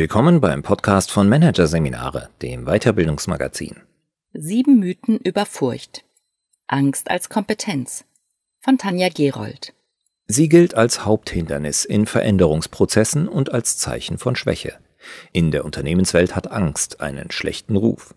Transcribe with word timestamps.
Willkommen 0.00 0.40
beim 0.40 0.62
Podcast 0.62 1.10
von 1.10 1.28
Managerseminare, 1.28 2.30
dem 2.40 2.64
Weiterbildungsmagazin. 2.64 3.82
Sieben 4.32 4.78
Mythen 4.78 5.18
über 5.18 5.44
Furcht. 5.44 6.06
Angst 6.66 7.10
als 7.10 7.28
Kompetenz. 7.28 8.06
Von 8.60 8.78
Tanja 8.78 9.10
Gerold. 9.10 9.74
Sie 10.26 10.48
gilt 10.48 10.74
als 10.74 11.04
Haupthindernis 11.04 11.84
in 11.84 12.06
Veränderungsprozessen 12.06 13.28
und 13.28 13.52
als 13.52 13.76
Zeichen 13.76 14.16
von 14.16 14.36
Schwäche. 14.36 14.78
In 15.32 15.50
der 15.50 15.66
Unternehmenswelt 15.66 16.34
hat 16.34 16.50
Angst 16.50 17.02
einen 17.02 17.30
schlechten 17.30 17.76
Ruf. 17.76 18.14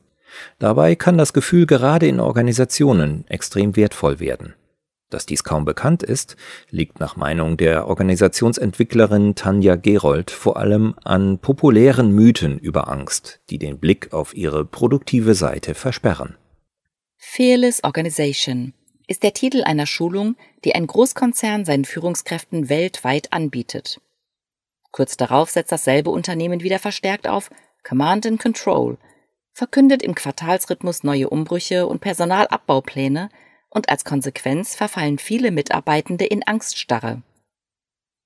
Dabei 0.60 0.96
kann 0.96 1.18
das 1.18 1.34
Gefühl 1.34 1.66
gerade 1.66 2.08
in 2.08 2.22
Organisationen 2.22 3.26
extrem 3.28 3.76
wertvoll 3.76 4.22
werden. 4.22 4.54
Dass 5.14 5.28
dies 5.28 5.44
kaum 5.44 5.64
bekannt 5.64 6.02
ist, 6.02 6.38
liegt 6.72 7.00
nach 7.00 7.16
Meinung 7.16 7.56
der 7.56 7.88
Organisationsentwicklerin 7.88 9.36
Tanja 9.36 9.76
Gerold 9.76 10.32
vor 10.32 10.58
allem 10.58 10.96
an 11.04 11.38
populären 11.38 12.12
Mythen 12.12 12.58
über 12.58 12.88
Angst, 12.88 13.40
die 13.52 13.60
den 13.60 13.78
Blick 13.78 14.12
auf 14.12 14.36
ihre 14.36 14.66
produktive 14.66 15.36
Seite 15.36 15.76
versperren. 15.76 16.36
Fearless 17.16 17.84
Organization 17.84 18.74
ist 19.08 19.22
der 19.22 19.34
Titel 19.34 19.64
einer 19.64 19.86
Schulung, 19.86 20.36
die 20.66 20.74
ein 20.74 20.88
Großkonzern 20.88 21.64
seinen 21.64 21.86
Führungskräften 21.86 22.70
weltweit 22.70 23.32
anbietet. 23.32 24.02
Kurz 24.92 25.16
darauf 25.16 25.52
setzt 25.52 25.72
dasselbe 25.72 26.10
Unternehmen 26.10 26.64
wieder 26.64 26.80
verstärkt 26.80 27.28
auf 27.28 27.52
Command 27.84 28.26
and 28.26 28.42
Control, 28.42 28.98
verkündet 29.52 30.02
im 30.02 30.16
Quartalsrhythmus 30.16 31.04
neue 31.04 31.30
Umbrüche 31.30 31.86
und 31.86 32.02
Personalabbaupläne 32.02 33.30
und 33.74 33.90
als 33.90 34.06
Konsequenz 34.06 34.76
verfallen 34.76 35.18
viele 35.18 35.52
Mitarbeitende 35.52 36.26
in 36.26 36.46
Angststarre. 36.46 37.22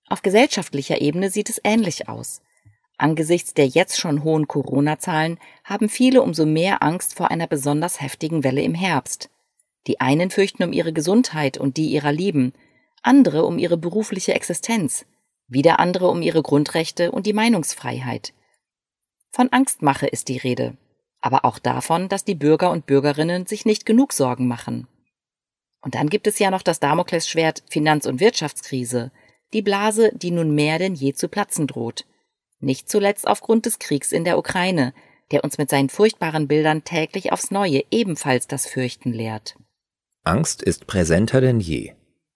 Auf 0.08 0.22
gesellschaftlicher 0.22 1.02
Ebene 1.02 1.30
sieht 1.30 1.50
es 1.50 1.62
ähnlich 1.64 2.08
aus. 2.08 2.42
Angesichts 2.98 3.54
der 3.54 3.68
jetzt 3.68 4.00
schon 4.00 4.24
hohen 4.24 4.48
Corona-Zahlen 4.48 5.40
haben 5.64 5.90
viele 5.90 6.22
umso 6.22 6.46
mehr 6.46 6.82
Angst 6.82 7.16
vor 7.16 7.30
einer 7.30 7.48
besonders 7.48 8.02
heftigen 8.02 8.44
Welle 8.44 8.62
im 8.62 8.74
Herbst. 8.74 9.30
Die 9.86 10.00
einen 10.00 10.32
fürchten 10.32 10.64
um 10.64 10.74
ihre 10.74 10.94
Gesundheit 10.94 11.58
und 11.58 11.78
die 11.78 11.88
ihrer 11.88 12.12
Lieben, 12.12 12.54
andere 13.04 13.46
um 13.46 13.58
ihre 13.58 13.78
berufliche 13.78 14.34
Existenz, 14.34 15.06
wieder 15.48 15.80
andere 15.80 16.10
um 16.10 16.22
ihre 16.22 16.42
Grundrechte 16.42 17.12
und 17.12 17.26
die 17.26 17.34
Meinungsfreiheit. 17.34 18.34
Von 19.32 19.50
Angstmache 19.52 20.08
ist 20.08 20.28
die 20.30 20.38
Rede, 20.38 20.76
aber 21.22 21.46
auch 21.46 21.60
davon, 21.60 22.10
dass 22.10 22.26
die 22.26 22.36
Bürger 22.36 22.72
und 22.72 22.86
Bürgerinnen 22.86 23.46
sich 23.46 23.66
nicht 23.66 23.86
genug 23.86 24.12
Sorgen 24.12 24.48
machen. 24.48 24.88
Und 25.88 25.96
dann 25.96 26.10
gibt 26.10 26.28
es 26.28 26.38
ja 26.38 26.52
noch 26.52 26.64
das 26.64 26.82
Damoklesschwert 26.82 27.64
Finanz- 27.70 28.08
und 28.08 28.20
Wirtschaftskrise, 28.20 29.14
die 29.54 29.62
Blase, 29.62 30.12
die 30.14 30.32
nun 30.32 30.54
mehr 30.54 30.80
denn 30.80 30.96
je 30.96 31.14
zu 31.14 31.30
platzen 31.30 31.66
droht. 31.66 32.06
Nicht 32.60 32.90
zuletzt 32.90 33.26
aufgrund 33.26 33.66
des 33.66 33.80
Kriegs 33.80 34.12
in 34.12 34.26
der 34.26 34.38
Ukraine, 34.38 34.94
der 35.32 35.46
uns 35.46 35.58
mit 35.58 35.70
seinen 35.70 35.88
furchtbaren 35.88 36.50
Bildern 36.50 36.84
täglich 36.84 37.32
aufs 37.32 37.52
Neue 37.52 37.86
ebenfalls 37.90 38.48
das 38.48 38.68
Fürchten 38.68 39.14
lehrt. 39.14 39.56
Angst 40.26 40.62
ist 40.62 40.88
präsenter 40.88 41.40
denn 41.40 41.62
je. 41.62 41.94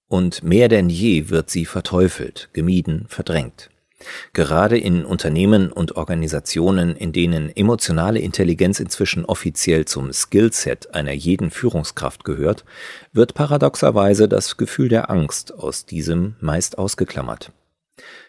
Und 0.08 0.44
mehr 0.44 0.70
denn 0.70 0.90
je 0.90 1.28
wird 1.28 1.50
sie 1.50 1.66
verteufelt, 1.66 2.52
gemieden, 2.54 3.04
verdrängt. 3.10 3.70
Gerade 4.34 4.78
in 4.78 5.06
Unternehmen 5.06 5.72
und 5.72 5.96
Organisationen, 5.96 6.96
in 6.96 7.12
denen 7.12 7.56
emotionale 7.56 8.20
Intelligenz 8.20 8.80
inzwischen 8.80 9.26
offiziell 9.26 9.86
zum 9.86 10.12
Skillset 10.14 10.94
einer 10.94 11.14
jeden 11.14 11.52
Führungskraft 11.52 12.24
gehört, 12.24 12.66
wird 13.14 13.34
paradoxerweise 13.34 14.28
das 14.28 14.58
Gefühl 14.58 14.90
der 14.90 15.10
Angst 15.10 15.54
aus 15.54 15.86
diesem 15.86 16.36
meist 16.40 16.78
ausgeklammert. 16.78 17.52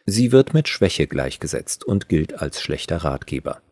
Sie 0.07 0.33
wird 0.33 0.55
mit 0.55 0.69
Schwäche 0.69 1.07
gleichgesetzt 1.07 1.85
und 1.85 2.09
gilt 2.09 2.41
als 2.41 2.61
schlechter 2.61 2.99
Ratgeber. 2.99 3.63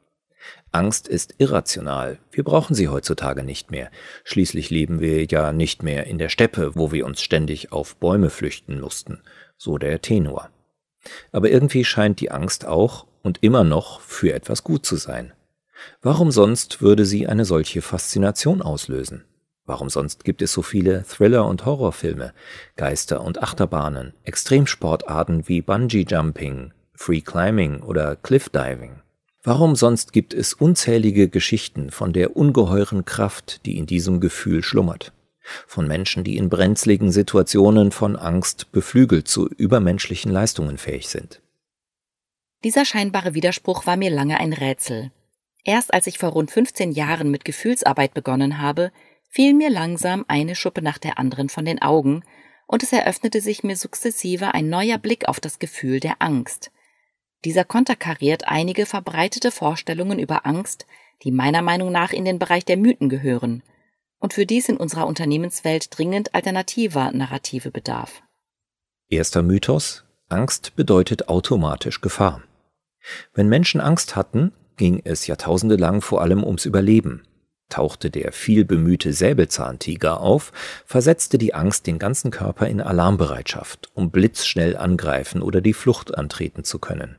Angst 0.73 1.09
ist 1.09 1.35
irrational. 1.39 2.19
Wir 2.31 2.45
brauchen 2.45 2.75
sie 2.75 2.89
heutzutage 2.89 3.43
nicht 3.43 3.71
mehr. 3.71 3.91
Schließlich 4.25 4.71
leben 4.71 5.01
wir 5.01 5.25
ja 5.25 5.53
nicht 5.53 5.83
mehr 5.83 6.07
in 6.07 6.19
der 6.19 6.29
Steppe, 6.29 6.73
wo 6.77 6.93
wir 6.93 7.07
uns 7.07 7.23
ständig 7.23 7.73
auf 7.73 7.97
Bäume 7.97 8.31
flüchten 8.31 8.81
mussten, 8.81 9.21
so 9.57 9.79
der 9.79 10.01
Tenor. 10.01 10.51
Aber 11.33 11.51
irgendwie 11.51 11.85
scheint 11.85 12.21
die 12.21 12.31
Angst 12.31 12.67
auch 12.67 13.07
und 13.23 13.43
immer 13.43 13.65
noch 13.65 14.01
für 14.01 14.33
etwas 14.33 14.65
gut 14.65 14.85
zu 14.85 14.97
sein. 14.97 15.33
Warum 16.03 16.31
sonst 16.31 16.83
würde 16.83 17.05
sie 17.05 17.27
eine 17.27 17.45
solche 17.45 17.83
Faszination 17.83 18.63
auslösen? 18.63 19.25
Warum 19.67 19.89
sonst 19.89 20.25
gibt 20.25 20.43
es 20.43 20.53
so 20.53 20.63
viele 20.63 21.05
Thriller- 21.05 21.47
und 21.47 21.65
Horrorfilme, 21.65 22.33
Geister- 22.77 23.23
und 23.23 23.43
Achterbahnen, 23.43 24.15
Extremsportarten 24.25 25.49
wie 25.49 25.63
Bungee 25.63 26.05
Jumping, 26.09 26.73
Free 26.95 27.21
Climbing 27.21 27.81
oder 27.83 28.17
Cliff 28.17 28.49
Diving? 28.49 29.01
Warum 29.43 29.77
sonst 29.77 30.13
gibt 30.13 30.35
es 30.35 30.53
unzählige 30.53 31.29
Geschichten 31.29 31.91
von 31.91 32.13
der 32.13 32.37
ungeheuren 32.37 33.05
Kraft, 33.05 33.65
die 33.65 33.79
in 33.79 33.87
diesem 33.87 34.21
Gefühl 34.21 34.63
schlummert? 34.63 35.13
Von 35.67 35.87
Menschen, 35.87 36.25
die 36.25 36.37
in 36.37 36.49
brenzligen 36.49 37.13
Situationen 37.13 37.93
von 37.93 38.17
Angst 38.17 38.73
beflügelt 38.73 39.29
zu 39.29 39.49
übermenschlichen 39.49 40.31
Leistungen 40.31 40.79
fähig 40.79 41.09
sind. 41.09 41.41
Dieser 42.65 42.85
scheinbare 42.85 43.35
Widerspruch 43.35 43.87
war 43.87 43.97
mir 43.97 44.11
lange 44.11 44.39
ein 44.39 44.53
Rätsel. 44.53 45.11
Erst 45.65 45.95
als 45.95 46.07
ich 46.07 46.19
vor 46.19 46.31
rund 46.31 46.51
15 46.51 46.93
Jahren 46.93 47.31
mit 47.31 47.45
Gefühlsarbeit 47.45 48.15
begonnen 48.15 48.61
habe, 48.61 48.93
fiel 49.29 49.55
mir 49.55 49.71
langsam 49.71 50.25
eine 50.29 50.55
Schuppe 50.55 50.83
nach 50.83 50.99
der 50.99 51.19
anderen 51.19 51.49
von 51.49 51.65
den 51.65 51.81
Augen, 51.81 52.23
und 52.67 52.83
es 52.83 52.93
eröffnete 52.93 53.41
sich 53.41 53.65
mir 53.65 53.77
sukzessive 53.77 54.55
ein 54.55 54.69
neuer 54.69 54.99
Blick 54.99 55.29
auf 55.29 55.41
das 55.41 55.59
Gefühl 55.59 55.99
der 55.99 56.17
Angst. 56.23 56.71
Dieser 57.45 57.65
konterkariert 57.65 58.47
einige 58.47 58.87
verbreitete 58.87 59.51
Vorstellungen 59.51 60.19
über 60.19 60.47
Angst, 60.47 60.87
die 61.25 61.33
meiner 61.33 61.63
Meinung 61.63 61.91
nach 61.91 62.13
in 62.13 62.25
den 62.25 62.39
Bereich 62.39 62.65
der 62.65 62.77
Mythen 62.77 63.09
gehören 63.09 63.63
und 64.21 64.33
für 64.33 64.47
dies 64.47 64.69
in 64.69 64.77
unserer 64.77 65.07
Unternehmenswelt 65.07 65.99
dringend 65.99 66.35
alternativer 66.35 67.11
Narrative 67.11 67.71
bedarf. 67.71 68.23
Erster 69.09 69.43
Mythos 69.43 70.05
Angst 70.29 70.77
bedeutet 70.77 71.29
automatisch 71.29 72.01
Gefahr. 72.01 72.43
Wenn 73.35 73.49
Menschen 73.49 73.81
Angst 73.81 74.15
hatten, 74.15 74.53
ging 74.77 75.01
es 75.03 75.27
jahrtausende 75.27 75.75
lang 75.75 76.01
vor 76.01 76.23
allem 76.23 76.45
ums 76.45 76.65
Überleben. 76.65 77.23
Tauchte 77.69 78.11
der 78.11 78.33
viel 78.33 78.65
bemühte 78.65 79.13
Säbelzahntiger 79.13 80.21
auf, 80.21 80.53
versetzte 80.87 81.39
die 81.39 81.55
Angst 81.55 81.87
den 81.87 81.99
ganzen 81.99 82.31
Körper 82.31 82.67
in 82.69 82.81
Alarmbereitschaft, 82.81 83.91
um 83.95 84.11
blitzschnell 84.11 84.77
angreifen 84.77 85.43
oder 85.43 85.61
die 85.61 85.73
Flucht 85.73 86.17
antreten 86.17 86.65
zu 86.65 86.79
können. 86.79 87.17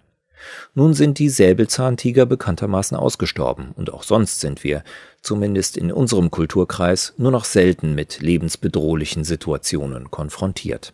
Nun 0.73 0.93
sind 0.93 1.19
die 1.19 1.29
Säbelzahntiger 1.29 2.25
bekanntermaßen 2.25 2.97
ausgestorben 2.97 3.71
und 3.75 3.91
auch 3.91 4.03
sonst 4.03 4.39
sind 4.39 4.63
wir, 4.63 4.83
zumindest 5.21 5.77
in 5.77 5.91
unserem 5.91 6.31
Kulturkreis, 6.31 7.13
nur 7.17 7.31
noch 7.31 7.45
selten 7.45 7.95
mit 7.95 8.21
lebensbedrohlichen 8.21 9.23
Situationen 9.23 10.11
konfrontiert. 10.11 10.93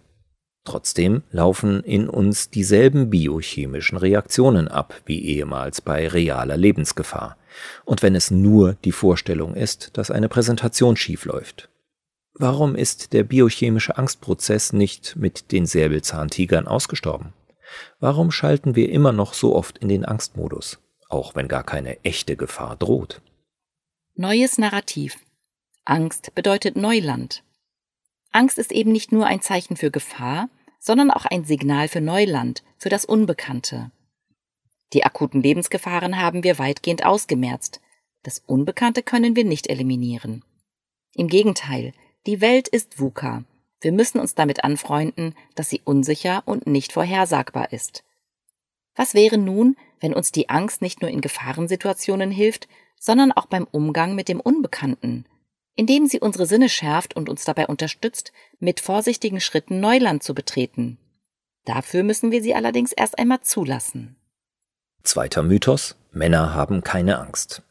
Trotzdem 0.67 1.23
laufen 1.31 1.81
in 1.81 2.09
uns 2.09 2.49
dieselben 2.49 3.09
biochemischen 3.09 3.97
Reaktionen 3.97 4.67
ab 4.67 4.95
wie 5.05 5.23
ehemals 5.23 5.79
bei 5.79 6.09
realer 6.09 6.57
Lebensgefahr. 6.57 7.37
Und 7.85 8.03
wenn 8.03 8.15
es 8.15 8.31
nur 8.31 8.73
die 8.83 8.91
Vorstellung 8.91 9.55
ist, 9.55 9.91
dass 9.93 10.11
eine 10.11 10.27
Präsentation 10.27 10.97
schiefläuft. 10.97 11.69
Warum 12.33 12.75
ist 12.75 13.13
der 13.13 13.23
biochemische 13.23 13.97
Angstprozess 13.97 14.73
nicht 14.73 15.15
mit 15.15 15.53
den 15.53 15.65
Säbelzahntigern 15.65 16.67
ausgestorben? 16.67 17.31
Warum 17.99 18.31
schalten 18.31 18.75
wir 18.75 18.89
immer 18.89 19.11
noch 19.11 19.33
so 19.33 19.55
oft 19.55 19.77
in 19.77 19.89
den 19.89 20.05
Angstmodus, 20.05 20.79
auch 21.09 21.35
wenn 21.35 21.47
gar 21.47 21.63
keine 21.63 22.03
echte 22.03 22.35
Gefahr 22.35 22.75
droht? 22.75 23.21
Neues 24.15 24.57
Narrativ. 24.57 25.17
Angst 25.85 26.33
bedeutet 26.35 26.75
Neuland. 26.75 27.43
Angst 28.31 28.57
ist 28.57 28.71
eben 28.71 28.91
nicht 28.91 29.11
nur 29.11 29.25
ein 29.25 29.41
Zeichen 29.41 29.77
für 29.77 29.91
Gefahr, 29.91 30.49
sondern 30.79 31.11
auch 31.11 31.25
ein 31.25 31.43
Signal 31.43 31.87
für 31.87 32.01
Neuland, 32.01 32.63
für 32.77 32.89
das 32.89 33.05
Unbekannte. 33.05 33.91
Die 34.93 35.03
akuten 35.03 35.41
Lebensgefahren 35.41 36.21
haben 36.21 36.43
wir 36.43 36.59
weitgehend 36.59 37.05
ausgemerzt. 37.05 37.81
Das 38.23 38.39
Unbekannte 38.39 39.03
können 39.03 39.35
wir 39.35 39.43
nicht 39.43 39.67
eliminieren. 39.67 40.43
Im 41.13 41.27
Gegenteil, 41.27 41.93
die 42.25 42.41
Welt 42.41 42.67
ist 42.67 42.99
VUCA, 42.99 43.43
wir 43.81 43.91
müssen 43.91 44.19
uns 44.19 44.35
damit 44.35 44.63
anfreunden, 44.63 45.35
dass 45.55 45.69
sie 45.69 45.81
unsicher 45.83 46.43
und 46.45 46.67
nicht 46.67 46.91
vorhersagbar 46.91 47.71
ist. 47.71 48.03
Was 48.95 49.13
wäre 49.13 49.37
nun, 49.37 49.77
wenn 49.99 50.13
uns 50.13 50.31
die 50.31 50.49
Angst 50.49 50.81
nicht 50.81 51.01
nur 51.01 51.11
in 51.11 51.21
Gefahrensituationen 51.21 52.31
hilft, 52.31 52.67
sondern 52.99 53.31
auch 53.31 53.45
beim 53.45 53.67
Umgang 53.69 54.15
mit 54.15 54.27
dem 54.27 54.39
Unbekannten, 54.39 55.25
indem 55.75 56.07
sie 56.07 56.19
unsere 56.19 56.47
Sinne 56.47 56.69
schärft 56.69 57.15
und 57.15 57.29
uns 57.29 57.45
dabei 57.45 57.67
unterstützt, 57.67 58.31
mit 58.59 58.79
vorsichtigen 58.79 59.39
Schritten 59.39 59.79
Neuland 59.79 60.23
zu 60.23 60.33
betreten. 60.33 60.97
Dafür 61.65 62.03
müssen 62.03 62.31
wir 62.31 62.41
sie 62.41 62.55
allerdings 62.55 62.91
erst 62.91 63.19
einmal 63.19 63.41
zulassen. 63.41 64.15
Zweiter 65.03 65.43
Mythos 65.43 65.95
Männer 66.11 66.55
haben 66.55 66.83
keine 66.83 67.19
Angst. 67.19 67.61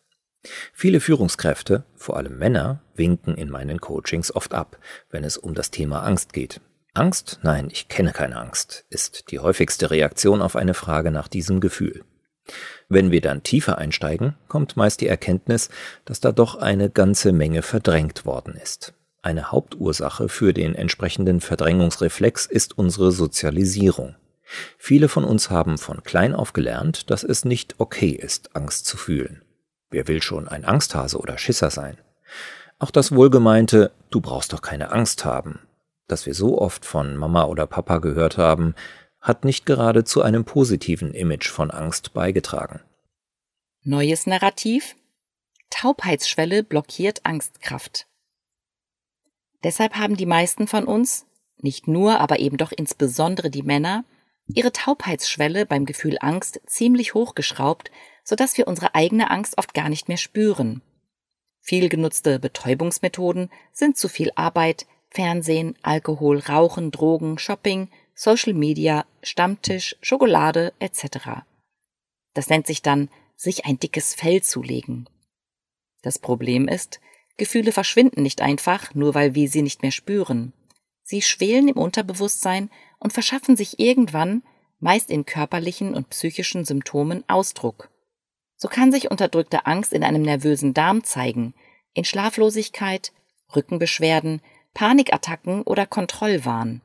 Viele 0.72 1.00
Führungskräfte, 1.00 1.84
vor 1.94 2.16
allem 2.16 2.38
Männer, 2.38 2.82
winken 2.94 3.37
in 3.37 3.50
meinen 3.50 3.81
Coachings 3.81 4.34
oft 4.34 4.54
ab, 4.54 4.78
wenn 5.10 5.25
es 5.25 5.37
um 5.37 5.54
das 5.54 5.70
Thema 5.70 6.02
Angst 6.02 6.32
geht. 6.32 6.60
Angst? 6.94 7.40
Nein, 7.43 7.69
ich 7.70 7.88
kenne 7.88 8.12
keine 8.12 8.37
Angst, 8.37 8.87
ist 8.88 9.31
die 9.31 9.38
häufigste 9.38 9.90
Reaktion 9.90 10.40
auf 10.40 10.56
eine 10.56 10.75
Frage 10.75 11.10
nach 11.10 11.28
diesem 11.28 11.60
Gefühl. 11.60 12.04
Wenn 12.88 13.10
wir 13.10 13.20
dann 13.20 13.43
tiefer 13.43 13.78
einsteigen, 13.78 14.37
kommt 14.48 14.76
meist 14.76 15.00
die 15.00 15.08
Erkenntnis, 15.08 15.69
dass 16.04 16.20
da 16.20 16.32
doch 16.32 16.54
eine 16.54 16.88
ganze 16.88 17.32
Menge 17.32 17.62
verdrängt 17.62 18.25
worden 18.25 18.54
ist. 18.54 18.94
Eine 19.22 19.50
Hauptursache 19.50 20.28
für 20.28 20.52
den 20.52 20.75
entsprechenden 20.75 21.40
Verdrängungsreflex 21.40 22.46
ist 22.46 22.78
unsere 22.78 23.10
Sozialisierung. 23.10 24.14
Viele 24.78 25.08
von 25.08 25.25
uns 25.25 25.50
haben 25.50 25.78
von 25.78 26.04
klein 26.04 26.32
auf 26.32 26.52
gelernt, 26.52 27.10
dass 27.10 27.25
es 27.25 27.44
nicht 27.44 27.75
okay 27.78 28.10
ist, 28.10 28.54
Angst 28.54 28.87
zu 28.87 28.96
fühlen. 28.96 29.42
Wer 29.90 30.08
will 30.08 30.22
schon 30.22 30.48
ein 30.48 30.64
Angsthase 30.64 31.18
oder 31.18 31.38
Schisser 31.38 31.70
sein? 31.70 31.98
Auch 32.78 32.90
das 32.90 33.12
wohlgemeinte 33.12 33.92
Du 34.10 34.20
brauchst 34.20 34.52
doch 34.52 34.62
keine 34.62 34.92
Angst 34.92 35.24
haben, 35.24 35.60
das 36.06 36.26
wir 36.26 36.34
so 36.34 36.58
oft 36.60 36.84
von 36.84 37.16
Mama 37.16 37.44
oder 37.44 37.66
Papa 37.66 37.98
gehört 37.98 38.38
haben, 38.38 38.74
hat 39.20 39.44
nicht 39.44 39.66
gerade 39.66 40.04
zu 40.04 40.22
einem 40.22 40.44
positiven 40.44 41.12
Image 41.12 41.48
von 41.48 41.70
Angst 41.70 42.12
beigetragen. 42.12 42.80
Neues 43.82 44.26
Narrativ 44.26 44.94
Taubheitsschwelle 45.70 46.62
blockiert 46.62 47.26
Angstkraft. 47.26 48.06
Deshalb 49.64 49.96
haben 49.96 50.16
die 50.16 50.26
meisten 50.26 50.68
von 50.68 50.84
uns, 50.84 51.26
nicht 51.58 51.88
nur, 51.88 52.20
aber 52.20 52.38
eben 52.38 52.56
doch 52.56 52.72
insbesondere 52.72 53.50
die 53.50 53.62
Männer, 53.62 54.04
ihre 54.46 54.72
Taubheitsschwelle 54.72 55.66
beim 55.66 55.86
Gefühl 55.86 56.18
Angst 56.20 56.60
ziemlich 56.66 57.14
hochgeschraubt, 57.14 57.90
sodass 58.26 58.58
wir 58.58 58.67
unsere 58.67 58.94
eigene 58.94 59.31
Angst 59.31 59.56
oft 59.56 59.73
gar 59.73 59.88
nicht 59.88 60.08
mehr 60.08 60.17
spüren. 60.17 60.82
Viel 61.61 61.88
genutzte 61.88 62.38
Betäubungsmethoden 62.40 63.50
sind 63.73 63.96
zu 63.96 64.08
viel 64.08 64.32
Arbeit, 64.34 64.87
Fernsehen, 65.08 65.76
Alkohol, 65.82 66.40
Rauchen, 66.40 66.90
Drogen, 66.90 67.38
Shopping, 67.38 67.88
Social 68.14 68.52
Media, 68.52 69.06
Stammtisch, 69.23 69.96
Schokolade 70.02 70.73
etc. 70.81 71.44
Das 72.34 72.49
nennt 72.49 72.67
sich 72.67 72.82
dann 72.82 73.08
sich 73.37 73.64
ein 73.64 73.78
dickes 73.78 74.14
Fell 74.14 74.43
zulegen. 74.43 75.08
Das 76.02 76.19
Problem 76.19 76.69
ist, 76.69 77.00
Gefühle 77.37 77.70
verschwinden 77.70 78.23
nicht 78.23 78.40
einfach, 78.40 78.94
nur 78.94 79.14
weil 79.14 79.34
wir 79.34 79.49
sie 79.49 79.62
nicht 79.62 79.82
mehr 79.82 79.93
spüren. 79.93 80.52
Sie 81.02 81.23
schwelen 81.23 81.69
im 81.69 81.76
Unterbewusstsein 81.76 82.70
und 82.99 83.12
verschaffen 83.12 83.56
sich 83.56 83.78
irgendwann, 83.78 84.43
meist 84.81 85.11
in 85.11 85.26
körperlichen 85.26 85.94
und 85.94 86.11
psychischen 86.11 86.64
Symptomen, 86.64 87.23
Ausdruck. 87.28 87.90
So 88.56 88.68
kann 88.68 88.90
sich 88.90 89.10
unterdrückte 89.10 89.66
Angst 89.66 89.92
in 89.92 90.02
einem 90.02 90.22
nervösen 90.22 90.74
Darm 90.74 91.04
zeigen, 91.04 91.54
in 91.94 92.04
Schlaflosigkeit, 92.04 93.12
Rückenbeschwerden, 93.54 94.40
Panikattacken 94.74 95.62
oder 95.62 95.86
Kontrollwahn. 95.86 96.82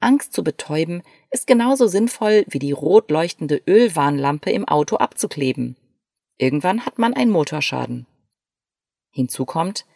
Angst 0.00 0.32
zu 0.32 0.44
betäuben 0.44 1.02
ist 1.30 1.46
genauso 1.46 1.86
sinnvoll 1.86 2.44
wie 2.48 2.58
die 2.58 2.72
rot 2.72 3.10
leuchtende 3.10 3.60
Ölwarnlampe 3.66 4.50
im 4.50 4.66
Auto 4.66 4.96
abzukleben. 4.96 5.76
Irgendwann 6.36 6.86
hat 6.86 6.98
man 6.98 7.14
einen 7.14 7.32
Motorschaden. 7.32 8.06
Hinzu 9.10 9.44
kommt, 9.44 9.86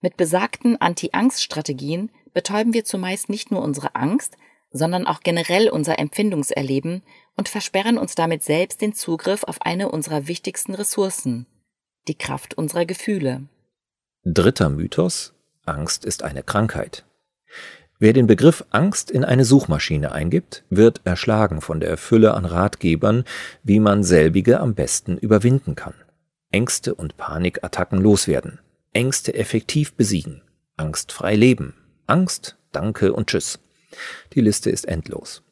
mit 0.00 0.16
besagten 0.16 0.78
Anti-Angst-Strategien 0.80 2.10
betäuben 2.34 2.74
wir 2.74 2.84
zumeist 2.84 3.30
nicht 3.30 3.50
nur 3.50 3.62
unsere 3.62 3.94
Angst, 3.94 4.36
sondern 4.70 5.06
auch 5.06 5.20
generell 5.20 5.68
unser 5.68 5.98
Empfindungserleben 5.98 7.02
und 7.36 7.48
versperren 7.48 7.98
uns 7.98 8.14
damit 8.14 8.42
selbst 8.42 8.80
den 8.80 8.92
Zugriff 8.94 9.44
auf 9.44 9.62
eine 9.62 9.90
unserer 9.90 10.28
wichtigsten 10.28 10.74
Ressourcen, 10.74 11.46
die 12.08 12.16
Kraft 12.16 12.54
unserer 12.54 12.86
Gefühle. 12.86 13.48
Dritter 14.24 14.68
Mythos 14.68 15.34
Angst 15.64 16.04
ist 16.04 16.22
eine 16.22 16.42
Krankheit. 16.42 17.04
Wer 17.98 18.12
den 18.12 18.26
Begriff 18.26 18.64
Angst 18.70 19.10
in 19.10 19.24
eine 19.24 19.44
Suchmaschine 19.44 20.12
eingibt, 20.12 20.64
wird 20.68 21.00
erschlagen 21.04 21.60
von 21.60 21.80
der 21.80 21.96
Fülle 21.96 22.34
an 22.34 22.44
Ratgebern, 22.44 23.24
wie 23.62 23.80
man 23.80 24.04
selbige 24.04 24.60
am 24.60 24.74
besten 24.74 25.16
überwinden 25.16 25.74
kann. 25.74 25.94
Ängste 26.50 26.94
und 26.94 27.16
Panikattacken 27.16 28.00
loswerden, 28.00 28.60
Ängste 28.92 29.34
effektiv 29.34 29.94
besiegen, 29.94 30.42
angstfrei 30.76 31.34
leben, 31.36 31.74
Angst, 32.06 32.56
Danke 32.72 33.12
und 33.12 33.28
Tschüss. 33.28 33.58
Die 34.34 34.40
Liste 34.40 34.70
ist 34.70 34.86
endlos. 34.86 35.42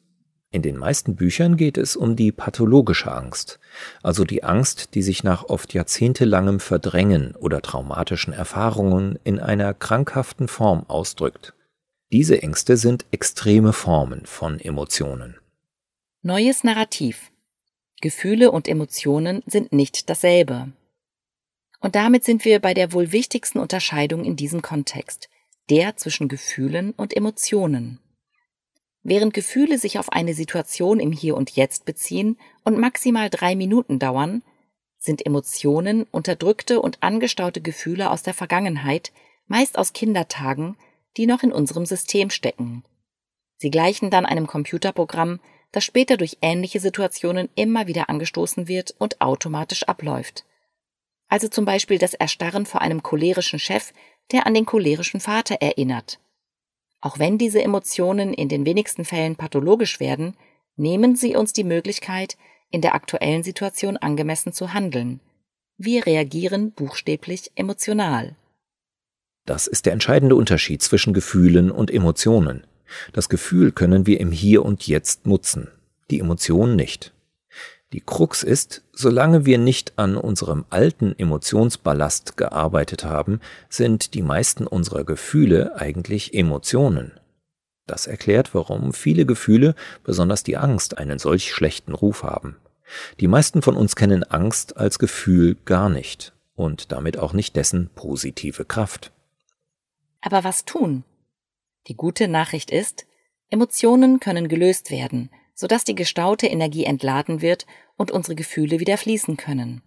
In 0.51 0.61
den 0.61 0.77
meisten 0.77 1.17
Büchern 1.17 1.57
geht 1.57 1.77
es 1.77 1.97
um 1.97 2.15
die 2.15 2.31
pathologische 2.31 3.11
Angst, 3.11 3.59
also 4.01 4.23
die 4.23 4.43
Angst, 4.43 4.95
die 4.95 5.01
sich 5.01 5.21
nach 5.21 5.43
oft 5.43 5.73
jahrzehntelangem 5.73 6.61
Verdrängen 6.61 7.35
oder 7.35 7.61
traumatischen 7.61 8.31
Erfahrungen 8.31 9.19
in 9.25 9.39
einer 9.39 9.73
krankhaften 9.73 10.47
Form 10.47 10.85
ausdrückt. 10.87 11.53
Diese 12.11 12.41
Ängste 12.41 12.77
sind 12.77 13.05
extreme 13.11 13.73
Formen 13.73 14.25
von 14.25 14.59
Emotionen. 14.59 15.35
Neues 16.21 16.63
Narrativ. 16.63 17.31
Gefühle 17.99 18.51
und 18.51 18.69
Emotionen 18.69 19.43
sind 19.47 19.73
nicht 19.73 20.09
dasselbe. 20.09 20.71
Und 21.81 21.95
damit 21.95 22.23
sind 22.23 22.45
wir 22.45 22.59
bei 22.59 22.73
der 22.73 22.93
wohl 22.93 23.11
wichtigsten 23.11 23.59
Unterscheidung 23.59 24.23
in 24.23 24.37
diesem 24.37 24.61
Kontext, 24.61 25.29
der 25.69 25.97
zwischen 25.97 26.29
Gefühlen 26.29 26.91
und 26.91 27.15
Emotionen. 27.15 27.99
Während 29.07 29.33
Gefühle 29.33 29.77
sich 29.77 29.99
auf 29.99 30.11
eine 30.11 30.33
Situation 30.33 30.99
im 30.99 31.13
Hier 31.13 31.37
und 31.37 31.51
Jetzt 31.51 31.85
beziehen 31.85 32.37
und 32.65 32.77
maximal 32.77 33.29
drei 33.29 33.55
Minuten 33.55 33.99
dauern, 33.99 34.43
sind 34.97 35.25
Emotionen 35.25 36.03
unterdrückte 36.11 36.81
und 36.81 37.01
angestaute 37.01 37.61
Gefühle 37.61 38.11
aus 38.11 38.23
der 38.23 38.33
Vergangenheit, 38.33 39.13
meist 39.47 39.77
aus 39.77 39.93
Kindertagen, 39.93 40.75
die 41.15 41.27
noch 41.27 41.43
in 41.43 41.53
unserem 41.53 41.85
System 41.85 42.29
stecken. 42.29 42.83
Sie 43.57 43.69
gleichen 43.69 44.09
dann 44.09 44.25
einem 44.25 44.47
Computerprogramm, 44.47 45.39
das 45.71 45.85
später 45.85 46.17
durch 46.17 46.39
ähnliche 46.41 46.79
Situationen 46.79 47.47
immer 47.55 47.87
wieder 47.87 48.09
angestoßen 48.09 48.67
wird 48.67 48.95
und 48.97 49.21
automatisch 49.21 49.83
abläuft 49.83 50.43
also 51.27 51.47
zum 51.47 51.65
Beispiel 51.65 51.97
das 51.97 52.13
Erstarren 52.13 52.65
vor 52.65 52.81
einem 52.81 53.03
cholerischen 53.03 53.59
Chef, 53.59 53.93
der 54.31 54.45
an 54.45 54.53
den 54.53 54.65
cholerischen 54.65 55.19
Vater 55.19 55.55
erinnert. 55.55 56.19
Auch 57.05 57.19
wenn 57.19 57.37
diese 57.37 57.61
Emotionen 57.61 58.33
in 58.33 58.49
den 58.49 58.65
wenigsten 58.65 59.05
Fällen 59.05 59.35
pathologisch 59.35 59.99
werden, 59.99 60.35
nehmen 60.75 61.15
sie 61.15 61.35
uns 61.35 61.53
die 61.53 61.63
Möglichkeit, 61.63 62.35
in 62.71 62.81
der 62.81 62.95
aktuellen 62.95 63.43
Situation 63.43 63.95
angemessen 63.95 64.53
zu 64.53 64.73
handeln. 64.73 65.19
Wir 65.77 66.07
reagieren 66.07 66.71
buchstäblich 66.71 67.51
emotional. 67.53 68.35
Das 69.45 69.67
ist 69.67 69.85
der 69.85 69.93
entscheidende 69.93 70.35
Unterschied 70.35 70.81
zwischen 70.81 71.13
Gefühlen 71.13 71.69
und 71.69 71.91
Emotionen. 71.91 72.65
Das 73.13 73.29
Gefühl 73.29 73.71
können 73.71 74.07
wir 74.07 74.19
im 74.19 74.31
Hier 74.31 74.65
und 74.65 74.87
Jetzt 74.87 75.27
nutzen, 75.27 75.67
die 76.09 76.19
Emotion 76.19 76.75
nicht. 76.75 77.13
Die 77.95 78.01
Krux 78.01 78.43
ist, 78.43 78.83
solange 78.91 79.45
wir 79.45 79.57
nicht 79.57 79.93
an 79.95 80.17
unserem 80.17 80.65
alten 80.69 81.17
Emotionsballast 81.17 82.35
gearbeitet 82.35 83.05
haben, 83.05 83.39
sind 83.69 84.15
die 84.15 84.21
meisten 84.21 84.67
unserer 84.67 85.05
Gefühle 85.05 85.77
eigentlich 85.77 86.33
Emotionen. 86.33 87.13
Das 87.87 88.05
erklärt, 88.05 88.53
warum 88.53 88.91
viele 88.91 89.25
Gefühle, 89.25 89.75
besonders 90.03 90.43
die 90.43 90.57
Angst, 90.57 90.97
einen 90.97 91.19
solch 91.19 91.53
schlechten 91.53 91.93
Ruf 91.93 92.23
haben. 92.23 92.57
Die 93.21 93.29
meisten 93.29 93.61
von 93.61 93.77
uns 93.77 93.95
kennen 93.95 94.25
Angst 94.25 94.75
als 94.75 94.99
Gefühl 94.99 95.55
gar 95.63 95.87
nicht 95.87 96.33
und 96.53 96.91
damit 96.91 97.17
auch 97.17 97.31
nicht 97.31 97.55
dessen 97.55 97.89
positive 97.95 98.65
Kraft. 98.65 99.13
Aber 100.19 100.43
was 100.43 100.65
tun? 100.65 101.05
Die 101.87 101.95
gute 101.95 102.27
Nachricht 102.27 102.71
ist, 102.71 103.05
Emotionen 103.49 104.19
können 104.19 104.49
gelöst 104.49 104.91
werden, 104.91 105.29
sodass 105.55 105.83
die 105.83 105.95
gestaute 105.95 106.47
Energie 106.47 106.83
entladen 106.83 107.41
wird 107.41 107.65
und 107.97 108.11
unsere 108.11 108.35
Gefühle 108.35 108.79
wieder 108.79 108.97
fließen 108.97 109.37
können. 109.37 109.81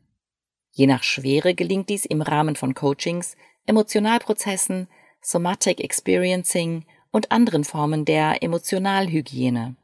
Je 0.72 0.86
nach 0.86 1.02
Schwere 1.02 1.54
gelingt 1.54 1.88
dies 1.88 2.04
im 2.04 2.22
Rahmen 2.22 2.56
von 2.56 2.74
Coachings, 2.74 3.36
Emotionalprozessen, 3.66 4.88
Somatic 5.20 5.80
Experiencing 5.80 6.84
und 7.10 7.30
anderen 7.30 7.64
Formen 7.64 8.04
der 8.04 8.42
Emotionalhygiene. 8.42 9.76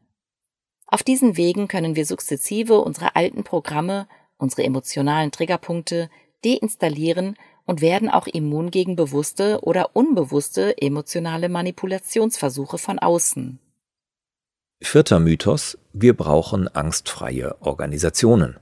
Auf 0.87 1.03
diesen 1.03 1.37
Wegen 1.37 1.69
können 1.69 1.97
wir 1.97 2.07
sukzessive 2.07 2.81
unsere 2.81 3.17
alten 3.17 3.45
Programme, 3.45 4.07
unsere 4.37 4.65
emotionalen 4.65 5.33
Triggerpunkte 5.33 6.11
deinstallieren 6.45 7.37
und 7.67 7.81
werden 7.81 8.11
auch 8.11 8.27
immun 8.27 8.71
gegen 8.71 8.95
bewusste 8.95 9.61
oder 9.63 9.97
unbewusste 9.97 10.81
emotionale 10.81 11.49
Manipulationsversuche 11.49 12.79
von 12.79 12.99
außen. 12.99 13.59
Vierter 14.85 15.19
Mythos, 15.19 15.79
wir 15.93 16.15
brauchen 16.15 16.69
angstfreie 16.69 17.57
Organisationen. 17.61 18.57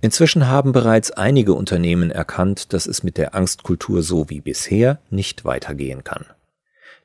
Inzwischen 0.00 0.46
haben 0.48 0.72
bereits 0.72 1.10
einige 1.10 1.52
Unternehmen 1.52 2.10
erkannt, 2.10 2.72
dass 2.72 2.86
es 2.86 3.02
mit 3.02 3.18
der 3.18 3.34
Angstkultur 3.34 4.02
so 4.02 4.30
wie 4.30 4.40
bisher 4.40 5.00
nicht 5.10 5.44
weitergehen 5.44 6.04
kann. 6.04 6.26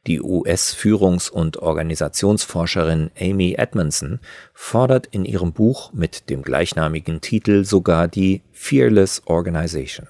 Die 0.08 0.22
US-Führungs- 0.22 1.30
und 1.30 1.58
Organisationsforscherin 1.58 3.12
Amy 3.20 3.56
Edmondson 3.58 4.20
fordert 4.54 5.08
in 5.08 5.26
ihrem 5.26 5.52
Buch 5.52 5.92
mit 5.92 6.30
dem 6.30 6.42
gleichnamigen 6.42 7.22
Titel 7.22 7.66
sogar 7.66 8.08
die 8.08 8.42
Fearless 8.52 9.24
Organization, 9.26 10.08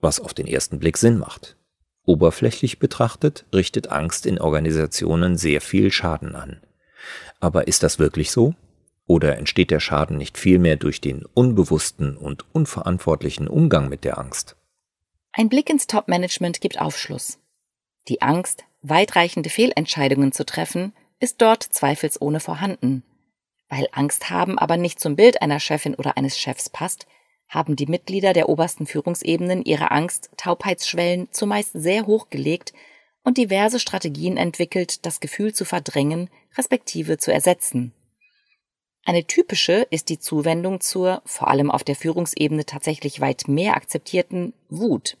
was 0.00 0.20
auf 0.20 0.34
den 0.34 0.46
ersten 0.46 0.78
Blick 0.78 0.98
Sinn 0.98 1.18
macht. 1.18 1.56
Oberflächlich 2.04 2.78
betrachtet 2.78 3.44
richtet 3.52 3.88
Angst 3.88 4.26
in 4.26 4.38
Organisationen 4.38 5.36
sehr 5.36 5.60
viel 5.60 5.90
Schaden 5.90 6.36
an. 6.36 6.60
Aber 7.40 7.68
ist 7.68 7.82
das 7.82 7.98
wirklich 7.98 8.30
so? 8.30 8.54
Oder 9.06 9.36
entsteht 9.36 9.70
der 9.70 9.80
Schaden 9.80 10.16
nicht 10.16 10.36
vielmehr 10.36 10.76
durch 10.76 11.00
den 11.00 11.24
unbewussten 11.24 12.16
und 12.16 12.44
unverantwortlichen 12.52 13.46
Umgang 13.46 13.88
mit 13.88 14.04
der 14.04 14.18
Angst? 14.18 14.56
Ein 15.32 15.48
Blick 15.48 15.70
ins 15.70 15.86
Top-Management 15.86 16.60
gibt 16.60 16.80
Aufschluss. 16.80 17.38
Die 18.08 18.22
Angst, 18.22 18.64
weitreichende 18.82 19.50
Fehlentscheidungen 19.50 20.32
zu 20.32 20.44
treffen, 20.44 20.92
ist 21.20 21.40
dort 21.40 21.62
zweifelsohne 21.62 22.40
vorhanden. 22.40 23.04
Weil 23.68 23.88
Angst 23.92 24.30
haben 24.30 24.58
aber 24.58 24.76
nicht 24.76 25.00
zum 25.00 25.16
Bild 25.16 25.42
einer 25.42 25.60
Chefin 25.60 25.94
oder 25.94 26.16
eines 26.16 26.38
Chefs 26.38 26.70
passt, 26.70 27.06
haben 27.48 27.76
die 27.76 27.86
Mitglieder 27.86 28.32
der 28.32 28.48
obersten 28.48 28.86
Führungsebenen 28.86 29.64
ihre 29.64 29.90
Angst 29.90 30.30
Taubheitsschwellen 30.36 31.28
zumeist 31.30 31.72
sehr 31.74 32.06
hoch 32.06 32.28
gelegt 32.28 32.72
und 33.22 33.38
diverse 33.38 33.80
Strategien 33.80 34.36
entwickelt, 34.36 35.04
das 35.04 35.20
Gefühl 35.20 35.52
zu 35.52 35.64
verdrängen, 35.64 36.30
respektive 36.56 37.18
zu 37.18 37.32
ersetzen. 37.32 37.92
Eine 39.04 39.24
typische 39.24 39.86
ist 39.90 40.08
die 40.08 40.18
Zuwendung 40.18 40.80
zur, 40.80 41.22
vor 41.24 41.48
allem 41.48 41.70
auf 41.70 41.84
der 41.84 41.94
Führungsebene 41.94 42.66
tatsächlich 42.66 43.20
weit 43.20 43.46
mehr 43.46 43.76
akzeptierten 43.76 44.52
Wut. 44.68 45.16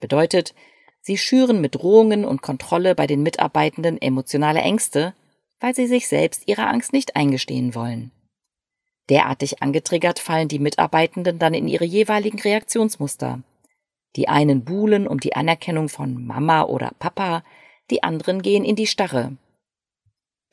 Bedeutet, 0.00 0.54
sie 1.00 1.16
schüren 1.16 1.62
mit 1.62 1.76
Drohungen 1.76 2.26
und 2.26 2.42
Kontrolle 2.42 2.94
bei 2.94 3.06
den 3.06 3.22
Mitarbeitenden 3.22 4.00
emotionale 4.00 4.60
Ängste, 4.60 5.14
weil 5.60 5.74
sie 5.74 5.86
sich 5.86 6.08
selbst 6.08 6.42
ihrer 6.46 6.68
Angst 6.68 6.92
nicht 6.92 7.16
eingestehen 7.16 7.74
wollen. 7.74 8.10
Derartig 9.08 9.62
angetriggert 9.62 10.18
fallen 10.18 10.48
die 10.48 10.58
Mitarbeitenden 10.58 11.38
dann 11.38 11.54
in 11.54 11.68
ihre 11.68 11.84
jeweiligen 11.84 12.40
Reaktionsmuster. 12.40 13.42
Die 14.16 14.28
einen 14.28 14.64
buhlen 14.64 15.06
um 15.06 15.20
die 15.20 15.36
Anerkennung 15.36 15.88
von 15.88 16.26
Mama 16.26 16.64
oder 16.64 16.92
Papa, 16.98 17.44
die 17.90 18.02
anderen 18.02 18.42
gehen 18.42 18.64
in 18.64 18.76
die 18.76 18.86
Starre. 18.86 19.36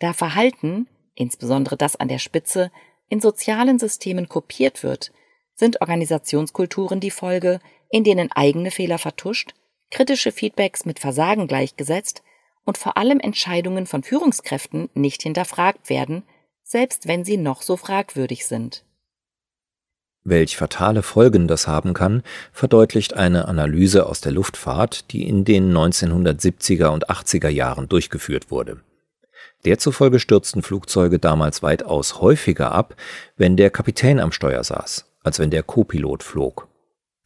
Da 0.03 0.11
Verhalten, 0.11 0.89
insbesondere 1.15 1.77
das 1.77 1.95
an 1.95 2.09
der 2.09 2.19
Spitze, 2.19 2.71
in 3.07 3.21
sozialen 3.21 3.79
Systemen 3.79 4.27
kopiert 4.27 4.83
wird, 4.83 5.13
sind 5.55 5.79
Organisationskulturen 5.79 6.99
die 6.99 7.09
Folge, 7.09 7.61
in 7.89 8.03
denen 8.03 8.29
eigene 8.29 8.69
Fehler 8.69 8.97
vertuscht, 8.97 9.53
kritische 9.91 10.33
Feedbacks 10.33 10.83
mit 10.83 10.99
Versagen 10.99 11.47
gleichgesetzt 11.47 12.21
und 12.65 12.77
vor 12.77 12.97
allem 12.97 13.21
Entscheidungen 13.21 13.85
von 13.85 14.03
Führungskräften 14.03 14.89
nicht 14.93 15.23
hinterfragt 15.23 15.89
werden, 15.89 16.23
selbst 16.63 17.07
wenn 17.07 17.23
sie 17.23 17.37
noch 17.37 17.61
so 17.61 17.77
fragwürdig 17.77 18.45
sind. 18.45 18.83
Welch 20.25 20.57
fatale 20.57 21.01
Folgen 21.01 21.47
das 21.47 21.65
haben 21.65 21.93
kann, 21.93 22.23
verdeutlicht 22.51 23.13
eine 23.13 23.47
Analyse 23.47 24.05
aus 24.05 24.19
der 24.19 24.33
Luftfahrt, 24.33 25.13
die 25.13 25.25
in 25.25 25.45
den 25.45 25.71
1970er 25.71 26.87
und 26.87 27.09
80er 27.09 27.47
Jahren 27.47 27.87
durchgeführt 27.87 28.51
wurde. 28.51 28.81
Derzufolge 29.65 30.19
stürzten 30.19 30.61
Flugzeuge 30.61 31.19
damals 31.19 31.63
weitaus 31.63 32.19
häufiger 32.19 32.71
ab, 32.71 32.95
wenn 33.37 33.57
der 33.57 33.69
Kapitän 33.69 34.19
am 34.19 34.31
Steuer 34.31 34.63
saß, 34.63 35.05
als 35.23 35.39
wenn 35.39 35.51
der 35.51 35.63
Copilot 35.63 36.23
flog. 36.23 36.67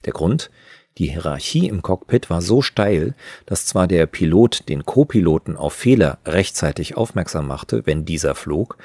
Der 0.06 0.14
Grund? 0.14 0.52
Die 0.98 1.10
Hierarchie 1.12 1.68
im 1.68 1.84
Cockpit 1.84 2.30
war 2.30 2.42
so 2.42 2.62
steil, 2.62 3.14
dass 3.46 3.68
zwar 3.68 3.88
der 3.88 4.08
Pilot 4.08 4.68
den 4.68 4.84
Copiloten 4.84 5.56
auf 5.56 5.74
Fehler 5.74 6.18
rechtzeitig 6.26 6.98
aufmerksam 6.98 7.48
machte, 7.48 7.86
wenn 7.86 8.06
dieser 8.06 8.34
flog, 8.34 8.78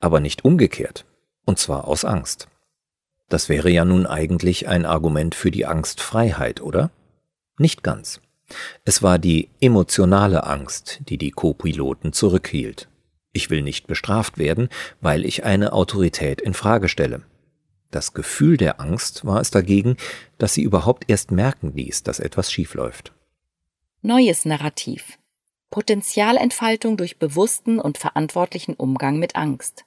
aber 0.00 0.20
nicht 0.20 0.44
umgekehrt, 0.44 1.04
und 1.44 1.58
zwar 1.58 1.86
aus 1.86 2.04
Angst. 2.04 2.48
Das 3.28 3.50
wäre 3.50 3.70
ja 3.70 3.84
nun 3.84 4.06
eigentlich 4.06 4.68
ein 4.68 4.86
Argument 4.86 5.34
für 5.34 5.50
die 5.50 5.66
Angstfreiheit, 5.66 6.62
oder? 6.62 6.90
Nicht 7.58 7.82
ganz. 7.82 8.22
Es 8.84 9.02
war 9.02 9.18
die 9.18 9.50
emotionale 9.60 10.44
Angst, 10.44 11.00
die 11.08 11.18
die 11.18 11.30
Co-Piloten 11.30 12.12
zurückhielt. 12.12 12.88
Ich 13.32 13.50
will 13.50 13.62
nicht 13.62 13.86
bestraft 13.86 14.38
werden, 14.38 14.68
weil 15.00 15.24
ich 15.24 15.44
eine 15.44 15.72
Autorität 15.72 16.40
in 16.40 16.54
Frage 16.54 16.88
stelle. 16.88 17.22
Das 17.90 18.12
Gefühl 18.12 18.56
der 18.56 18.80
Angst 18.80 19.24
war 19.24 19.40
es 19.40 19.50
dagegen, 19.50 19.96
dass 20.38 20.54
sie 20.54 20.62
überhaupt 20.62 21.04
erst 21.08 21.30
merken 21.30 21.72
ließ, 21.74 22.02
dass 22.02 22.20
etwas 22.20 22.52
schiefläuft. 22.52 23.12
Neues 24.02 24.44
Narrativ. 24.44 25.18
Potenzialentfaltung 25.70 26.96
durch 26.96 27.18
bewussten 27.18 27.78
und 27.78 27.98
verantwortlichen 27.98 28.74
Umgang 28.74 29.18
mit 29.18 29.36
Angst. 29.36 29.84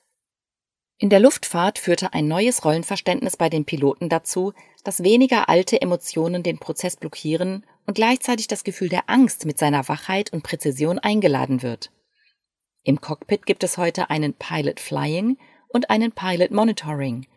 In 0.97 1.09
der 1.09 1.19
Luftfahrt 1.19 1.79
führte 1.79 2.13
ein 2.13 2.27
neues 2.27 2.63
Rollenverständnis 2.63 3.35
bei 3.35 3.49
den 3.49 3.65
Piloten 3.65 4.07
dazu, 4.07 4.53
dass 4.83 5.03
weniger 5.03 5.49
alte 5.49 5.81
Emotionen 5.81 6.43
den 6.43 6.59
Prozess 6.59 6.95
blockieren 6.95 7.65
und 7.85 7.95
gleichzeitig 7.95 8.47
das 8.47 8.63
Gefühl 8.63 8.89
der 8.89 9.09
Angst 9.09 9.45
mit 9.45 9.57
seiner 9.57 9.87
Wachheit 9.87 10.31
und 10.33 10.43
Präzision 10.43 10.99
eingeladen 10.99 11.61
wird. 11.61 11.91
Im 12.83 13.01
Cockpit 13.01 13.45
gibt 13.45 13.63
es 13.63 13.77
heute 13.77 14.09
einen 14.09 14.33
Pilot 14.33 14.79
Flying 14.79 15.37
und 15.69 15.89
einen 15.89 16.11
Pilot 16.11 16.51
Monitoring, 16.51 17.27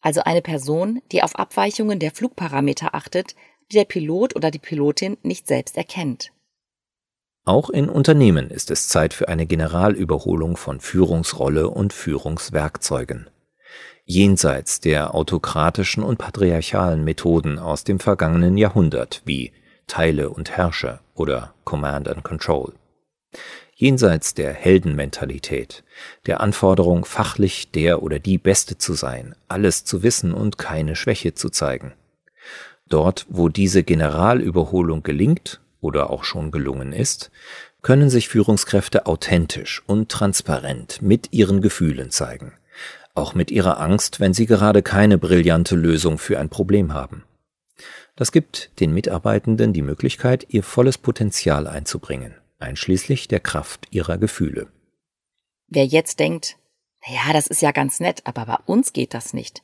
also 0.00 0.22
eine 0.22 0.42
Person, 0.42 1.00
die 1.12 1.22
auf 1.22 1.36
Abweichungen 1.36 1.98
der 1.98 2.10
Flugparameter 2.10 2.94
achtet, 2.94 3.34
die 3.70 3.76
der 3.76 3.84
Pilot 3.84 4.36
oder 4.36 4.50
die 4.50 4.58
Pilotin 4.58 5.16
nicht 5.22 5.46
selbst 5.46 5.76
erkennt. 5.76 6.30
Auch 7.46 7.68
in 7.68 7.90
Unternehmen 7.90 8.50
ist 8.50 8.70
es 8.70 8.88
Zeit 8.88 9.12
für 9.12 9.28
eine 9.28 9.46
Generalüberholung 9.46 10.56
von 10.56 10.80
Führungsrolle 10.80 11.68
und 11.68 11.92
Führungswerkzeugen. 11.92 13.28
Jenseits 14.06 14.80
der 14.80 15.14
autokratischen 15.14 16.02
und 16.02 16.18
patriarchalen 16.18 17.04
Methoden 17.04 17.58
aus 17.58 17.84
dem 17.84 18.00
vergangenen 18.00 18.56
Jahrhundert 18.56 19.22
wie 19.24 19.52
Teile 19.86 20.30
und 20.30 20.50
Herrsche 20.50 21.00
oder 21.14 21.54
Command 21.64 22.08
and 22.08 22.22
Control. 22.22 22.72
Jenseits 23.74 24.34
der 24.34 24.52
Heldenmentalität, 24.52 25.82
der 26.26 26.40
Anforderung, 26.40 27.04
fachlich 27.04 27.70
der 27.72 28.02
oder 28.02 28.18
die 28.18 28.38
Beste 28.38 28.78
zu 28.78 28.94
sein, 28.94 29.34
alles 29.48 29.84
zu 29.84 30.02
wissen 30.02 30.32
und 30.32 30.58
keine 30.58 30.94
Schwäche 30.94 31.34
zu 31.34 31.50
zeigen. 31.50 31.92
Dort, 32.88 33.26
wo 33.28 33.48
diese 33.48 33.82
Generalüberholung 33.82 35.02
gelingt, 35.02 35.60
oder 35.84 36.10
auch 36.10 36.24
schon 36.24 36.50
gelungen 36.50 36.92
ist, 36.92 37.30
können 37.82 38.08
sich 38.08 38.28
Führungskräfte 38.28 39.06
authentisch 39.06 39.82
und 39.86 40.08
transparent 40.08 41.02
mit 41.02 41.32
ihren 41.32 41.60
Gefühlen 41.60 42.10
zeigen, 42.10 42.54
auch 43.14 43.34
mit 43.34 43.50
ihrer 43.50 43.78
Angst, 43.78 44.18
wenn 44.18 44.32
sie 44.32 44.46
gerade 44.46 44.82
keine 44.82 45.18
brillante 45.18 45.76
Lösung 45.76 46.16
für 46.18 46.38
ein 46.38 46.48
Problem 46.48 46.94
haben. 46.94 47.22
Das 48.16 48.30
gibt 48.30 48.78
den 48.80 48.94
Mitarbeitenden 48.94 49.72
die 49.72 49.82
Möglichkeit, 49.82 50.46
ihr 50.48 50.62
volles 50.62 50.98
Potenzial 50.98 51.66
einzubringen, 51.66 52.34
einschließlich 52.58 53.26
der 53.26 53.40
Kraft 53.40 53.88
ihrer 53.90 54.18
Gefühle. 54.18 54.68
Wer 55.66 55.86
jetzt 55.86 56.20
denkt, 56.20 56.56
ja, 57.06 57.32
das 57.32 57.48
ist 57.48 57.60
ja 57.60 57.72
ganz 57.72 58.00
nett, 58.00 58.22
aber 58.24 58.46
bei 58.46 58.58
uns 58.66 58.92
geht 58.92 59.14
das 59.14 59.34
nicht, 59.34 59.62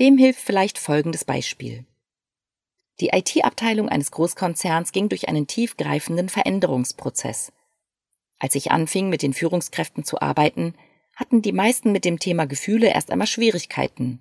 dem 0.00 0.18
hilft 0.18 0.40
vielleicht 0.40 0.78
folgendes 0.78 1.24
Beispiel. 1.24 1.86
Die 3.00 3.08
IT-Abteilung 3.08 3.88
eines 3.88 4.10
Großkonzerns 4.10 4.92
ging 4.92 5.08
durch 5.08 5.28
einen 5.28 5.46
tiefgreifenden 5.46 6.28
Veränderungsprozess. 6.28 7.52
Als 8.38 8.54
ich 8.54 8.70
anfing, 8.70 9.08
mit 9.08 9.22
den 9.22 9.32
Führungskräften 9.32 10.04
zu 10.04 10.20
arbeiten, 10.20 10.74
hatten 11.16 11.42
die 11.42 11.52
meisten 11.52 11.92
mit 11.92 12.04
dem 12.04 12.18
Thema 12.18 12.46
Gefühle 12.46 12.88
erst 12.88 13.10
einmal 13.10 13.26
Schwierigkeiten. 13.26 14.20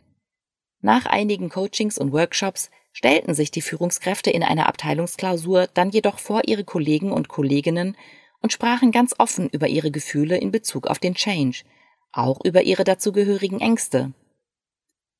Nach 0.82 1.06
einigen 1.06 1.50
Coachings 1.50 1.98
und 1.98 2.12
Workshops 2.12 2.70
stellten 2.93 3.33
sich 3.33 3.51
die 3.51 3.62
Führungskräfte 3.62 4.29
in 4.29 4.43
einer 4.43 4.67
Abteilungsklausur 4.67 5.67
dann 5.73 5.89
jedoch 5.89 6.19
vor 6.19 6.43
ihre 6.45 6.63
Kollegen 6.63 7.12
und 7.12 7.27
Kolleginnen 7.27 7.97
und 8.41 8.53
sprachen 8.53 8.91
ganz 8.91 9.15
offen 9.17 9.50
über 9.50 9.67
ihre 9.67 9.91
Gefühle 9.91 10.38
in 10.38 10.51
Bezug 10.51 10.88
auf 10.88 11.00
den 11.00 11.15
Change, 11.15 11.63
auch 12.12 12.39
über 12.45 12.62
ihre 12.62 12.83
dazugehörigen 12.83 13.59
Ängste. 13.59 14.13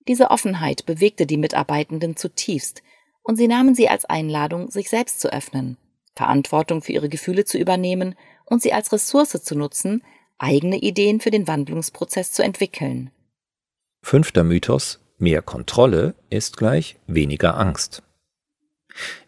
Diese 0.08 0.32
Offenheit 0.32 0.86
bewegte 0.86 1.26
die 1.26 1.38
Mitarbeitenden 1.38 2.16
zutiefst 2.16 2.84
und 3.24 3.38
sie 3.38 3.48
nahmen 3.48 3.74
sie 3.74 3.90
als 3.90 4.06
Einladung, 4.06 4.70
sich 4.70 4.90
selbst 4.90 5.20
zu 5.20 5.32
öffnen, 5.34 5.78
Verantwortung 6.16 6.82
für 6.82 6.92
ihre 6.92 7.10
Gefühle 7.10 7.46
zu 7.46 7.58
übernehmen 7.58 8.16
und 8.46 8.62
sie 8.62 8.74
als 8.74 8.92
Ressource 8.92 9.42
zu 9.42 9.56
nutzen, 9.56 10.04
eigene 10.38 10.78
Ideen 10.78 11.22
für 11.22 11.32
den 11.32 11.48
Wandlungsprozess 11.48 12.34
zu 12.34 12.44
entwickeln. 12.44 13.12
Fünfter 14.04 14.44
Mythos 14.44 15.00
Mehr 15.24 15.42
Kontrolle 15.42 16.16
ist 16.30 16.58
gleich 16.58 16.98
weniger 17.08 17.58
Angst. 17.58 18.04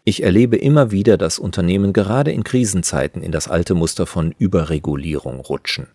Ich 0.04 0.22
erlebe 0.22 0.58
immer 0.58 0.90
wieder, 0.90 1.16
dass 1.16 1.38
Unternehmen 1.38 1.94
gerade 1.94 2.32
in 2.32 2.44
Krisenzeiten 2.44 3.22
in 3.22 3.32
das 3.32 3.48
alte 3.48 3.72
Muster 3.72 4.04
von 4.04 4.34
Überregulierung 4.36 5.40
rutschen. 5.40 5.88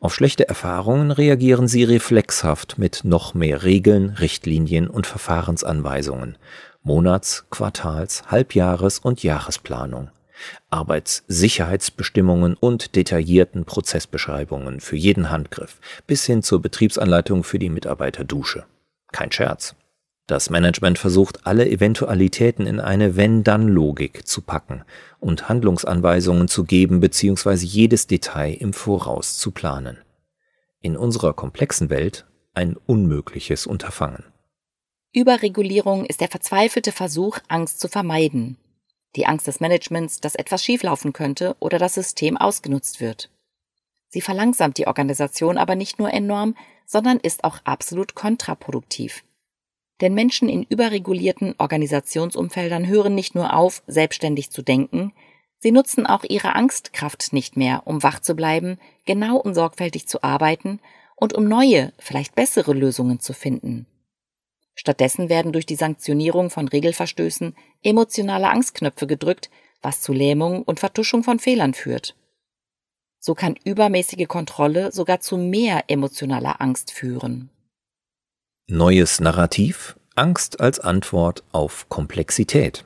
Auf 0.00 0.16
schlechte 0.16 0.48
Erfahrungen 0.48 1.12
reagieren 1.12 1.68
sie 1.68 1.84
reflexhaft 1.84 2.76
mit 2.76 3.02
noch 3.04 3.32
mehr 3.32 3.62
Regeln, 3.62 4.10
Richtlinien 4.10 4.88
und 4.88 5.06
Verfahrensanweisungen 5.06 6.36
Monats-, 6.82 7.44
Quartals-, 7.50 8.24
Halbjahres- 8.32 8.98
und 8.98 9.22
Jahresplanung, 9.22 10.10
Arbeitssicherheitsbestimmungen 10.70 12.54
und 12.54 12.96
detaillierten 12.96 13.64
Prozessbeschreibungen 13.64 14.80
für 14.80 14.96
jeden 14.96 15.30
Handgriff 15.30 15.78
bis 16.08 16.26
hin 16.26 16.42
zur 16.42 16.60
Betriebsanleitung 16.60 17.44
für 17.44 17.60
die 17.60 17.70
Mitarbeiterdusche. 17.70 18.66
Kein 19.12 19.32
Scherz. 19.32 19.74
Das 20.26 20.48
Management 20.48 20.98
versucht, 20.98 21.44
alle 21.44 21.68
Eventualitäten 21.68 22.64
in 22.64 22.78
eine 22.78 23.16
Wenn-Dann-Logik 23.16 24.28
zu 24.28 24.42
packen 24.42 24.84
und 25.18 25.48
Handlungsanweisungen 25.48 26.46
zu 26.46 26.62
geben 26.62 27.00
bzw. 27.00 27.64
jedes 27.64 28.06
Detail 28.06 28.52
im 28.54 28.72
Voraus 28.72 29.38
zu 29.38 29.50
planen. 29.50 29.98
In 30.80 30.96
unserer 30.96 31.32
komplexen 31.32 31.90
Welt 31.90 32.26
ein 32.54 32.76
unmögliches 32.86 33.66
Unterfangen. 33.66 34.24
Überregulierung 35.12 36.04
ist 36.04 36.20
der 36.20 36.28
verzweifelte 36.28 36.92
Versuch, 36.92 37.38
Angst 37.48 37.80
zu 37.80 37.88
vermeiden. 37.88 38.56
Die 39.16 39.26
Angst 39.26 39.48
des 39.48 39.58
Managements, 39.58 40.20
dass 40.20 40.36
etwas 40.36 40.64
schieflaufen 40.64 41.12
könnte 41.12 41.56
oder 41.58 41.78
das 41.78 41.94
System 41.94 42.36
ausgenutzt 42.36 43.00
wird. 43.00 43.30
Sie 44.08 44.20
verlangsamt 44.20 44.78
die 44.78 44.86
Organisation 44.86 45.58
aber 45.58 45.74
nicht 45.74 45.98
nur 45.98 46.12
enorm, 46.12 46.56
sondern 46.90 47.20
ist 47.20 47.44
auch 47.44 47.58
absolut 47.62 48.16
kontraproduktiv. 48.16 49.22
Denn 50.00 50.12
Menschen 50.12 50.48
in 50.48 50.64
überregulierten 50.64 51.54
Organisationsumfeldern 51.56 52.88
hören 52.88 53.14
nicht 53.14 53.36
nur 53.36 53.54
auf, 53.54 53.84
selbstständig 53.86 54.50
zu 54.50 54.62
denken, 54.62 55.12
sie 55.60 55.70
nutzen 55.70 56.04
auch 56.04 56.24
ihre 56.24 56.56
Angstkraft 56.56 57.32
nicht 57.32 57.56
mehr, 57.56 57.86
um 57.86 58.02
wach 58.02 58.18
zu 58.18 58.34
bleiben, 58.34 58.80
genau 59.04 59.36
und 59.36 59.54
sorgfältig 59.54 60.08
zu 60.08 60.24
arbeiten 60.24 60.80
und 61.14 61.32
um 61.32 61.44
neue, 61.44 61.92
vielleicht 61.98 62.34
bessere 62.34 62.72
Lösungen 62.72 63.20
zu 63.20 63.34
finden. 63.34 63.86
Stattdessen 64.74 65.28
werden 65.28 65.52
durch 65.52 65.66
die 65.66 65.76
Sanktionierung 65.76 66.50
von 66.50 66.66
Regelverstößen 66.66 67.54
emotionale 67.84 68.48
Angstknöpfe 68.48 69.06
gedrückt, 69.06 69.48
was 69.80 70.00
zu 70.00 70.12
Lähmung 70.12 70.64
und 70.64 70.80
Vertuschung 70.80 71.22
von 71.22 71.38
Fehlern 71.38 71.74
führt. 71.74 72.16
So 73.20 73.34
kann 73.34 73.54
übermäßige 73.64 74.26
Kontrolle 74.26 74.92
sogar 74.92 75.20
zu 75.20 75.36
mehr 75.36 75.84
emotionaler 75.88 76.60
Angst 76.60 76.90
führen. 76.90 77.50
Neues 78.66 79.20
Narrativ 79.20 79.96
Angst 80.16 80.60
als 80.60 80.80
Antwort 80.80 81.44
auf 81.52 81.88
Komplexität. 81.88 82.84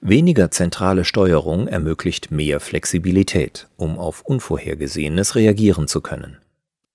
Weniger 0.00 0.50
zentrale 0.50 1.04
Steuerung 1.04 1.68
ermöglicht 1.68 2.30
mehr 2.30 2.60
Flexibilität, 2.60 3.68
um 3.76 3.98
auf 3.98 4.22
Unvorhergesehenes 4.22 5.34
reagieren 5.34 5.88
zu 5.88 6.00
können. 6.00 6.38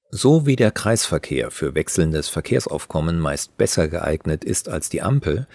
So 0.10 0.46
wie 0.46 0.56
der 0.56 0.72
Kreisverkehr 0.72 1.52
für 1.52 1.76
wechselndes 1.76 2.30
Verkehrsaufkommen 2.30 3.20
meist 3.20 3.58
besser 3.58 3.88
geeignet 3.88 4.44
ist 4.44 4.70
als 4.70 4.90
die 4.90 5.02
Ampel, 5.02 5.48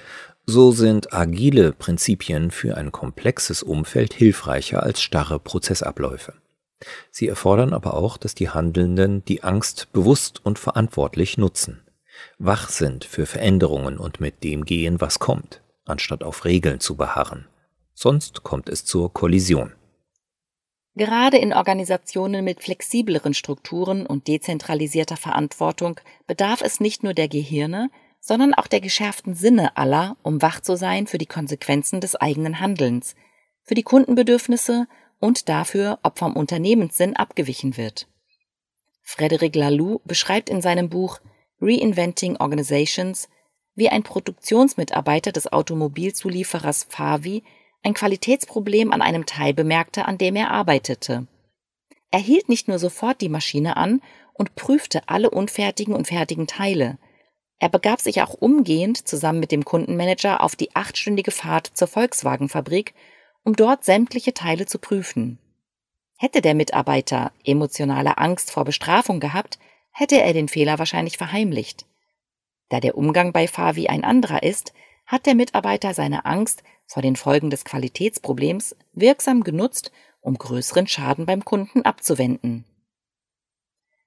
so 0.46 0.72
sind 0.72 1.12
agile 1.12 1.72
Prinzipien 1.72 2.50
für 2.50 2.76
ein 2.76 2.92
komplexes 2.92 3.62
Umfeld 3.62 4.14
hilfreicher 4.14 4.82
als 4.82 5.02
starre 5.02 5.38
Prozessabläufe. 5.38 6.34
Sie 7.10 7.28
erfordern 7.28 7.72
aber 7.72 7.94
auch, 7.94 8.16
dass 8.16 8.34
die 8.34 8.50
Handelnden 8.50 9.24
die 9.24 9.42
Angst 9.42 9.92
bewusst 9.92 10.44
und 10.44 10.58
verantwortlich 10.58 11.38
nutzen, 11.38 11.82
wach 12.38 12.68
sind 12.68 13.04
für 13.04 13.26
Veränderungen 13.26 13.98
und 13.98 14.20
mit 14.20 14.44
dem 14.44 14.64
gehen, 14.64 15.00
was 15.00 15.18
kommt, 15.18 15.62
anstatt 15.84 16.22
auf 16.22 16.44
Regeln 16.44 16.80
zu 16.80 16.96
beharren. 16.96 17.46
Sonst 17.94 18.42
kommt 18.42 18.68
es 18.68 18.84
zur 18.84 19.12
Kollision. 19.12 19.72
Gerade 20.96 21.36
in 21.36 21.52
Organisationen 21.52 22.44
mit 22.44 22.62
flexibleren 22.62 23.34
Strukturen 23.34 24.06
und 24.06 24.28
dezentralisierter 24.28 25.18
Verantwortung 25.18 26.00
bedarf 26.26 26.62
es 26.62 26.80
nicht 26.80 27.02
nur 27.02 27.12
der 27.12 27.28
Gehirne, 27.28 27.90
sondern 28.18 28.54
auch 28.54 28.66
der 28.66 28.80
geschärften 28.80 29.34
Sinne 29.34 29.76
aller, 29.76 30.16
um 30.22 30.40
wach 30.40 30.60
zu 30.60 30.76
sein 30.76 31.06
für 31.06 31.18
die 31.18 31.26
Konsequenzen 31.26 32.00
des 32.00 32.16
eigenen 32.16 32.60
Handelns, 32.60 33.14
für 33.62 33.74
die 33.74 33.82
Kundenbedürfnisse 33.82 34.86
und 35.18 35.48
dafür, 35.48 35.98
ob 36.02 36.18
vom 36.18 36.34
Unternehmenssinn 36.34 37.16
abgewichen 37.16 37.76
wird. 37.76 38.08
Frederic 39.02 39.54
Laloux 39.54 40.00
beschreibt 40.04 40.50
in 40.50 40.60
seinem 40.60 40.88
Buch 40.88 41.20
Reinventing 41.60 42.36
Organizations, 42.36 43.28
wie 43.74 43.88
ein 43.88 44.02
Produktionsmitarbeiter 44.02 45.32
des 45.32 45.52
Automobilzulieferers 45.52 46.86
Favi 46.88 47.44
ein 47.82 47.94
Qualitätsproblem 47.94 48.92
an 48.92 49.00
einem 49.00 49.26
Teil 49.26 49.54
bemerkte, 49.54 50.06
an 50.06 50.18
dem 50.18 50.34
er 50.34 50.50
arbeitete. 50.50 51.26
Er 52.10 52.18
hielt 52.18 52.48
nicht 52.48 52.68
nur 52.68 52.78
sofort 52.78 53.20
die 53.20 53.28
Maschine 53.28 53.76
an 53.76 54.00
und 54.32 54.54
prüfte 54.54 55.08
alle 55.08 55.30
unfertigen 55.30 55.94
und 55.94 56.08
fertigen 56.08 56.46
Teile. 56.46 56.98
Er 57.58 57.68
begab 57.68 58.00
sich 58.00 58.22
auch 58.22 58.34
umgehend 58.34 59.06
zusammen 59.08 59.40
mit 59.40 59.52
dem 59.52 59.64
Kundenmanager 59.64 60.42
auf 60.42 60.56
die 60.56 60.74
achtstündige 60.74 61.30
Fahrt 61.30 61.70
zur 61.74 61.88
Volkswagenfabrik 61.88 62.94
um 63.46 63.54
dort 63.54 63.84
sämtliche 63.84 64.34
Teile 64.34 64.66
zu 64.66 64.80
prüfen. 64.80 65.38
Hätte 66.18 66.42
der 66.42 66.56
Mitarbeiter 66.56 67.30
emotionale 67.44 68.18
Angst 68.18 68.50
vor 68.50 68.64
Bestrafung 68.64 69.20
gehabt, 69.20 69.60
hätte 69.92 70.20
er 70.20 70.32
den 70.32 70.48
Fehler 70.48 70.80
wahrscheinlich 70.80 71.16
verheimlicht. 71.16 71.86
Da 72.70 72.80
der 72.80 72.98
Umgang 72.98 73.32
bei 73.32 73.46
Favi 73.46 73.86
ein 73.86 74.02
anderer 74.02 74.42
ist, 74.42 74.72
hat 75.06 75.26
der 75.26 75.36
Mitarbeiter 75.36 75.94
seine 75.94 76.24
Angst 76.24 76.64
vor 76.86 77.02
den 77.02 77.14
Folgen 77.14 77.48
des 77.48 77.64
Qualitätsproblems 77.64 78.74
wirksam 78.94 79.44
genutzt, 79.44 79.92
um 80.20 80.36
größeren 80.36 80.88
Schaden 80.88 81.24
beim 81.24 81.44
Kunden 81.44 81.82
abzuwenden. 81.82 82.64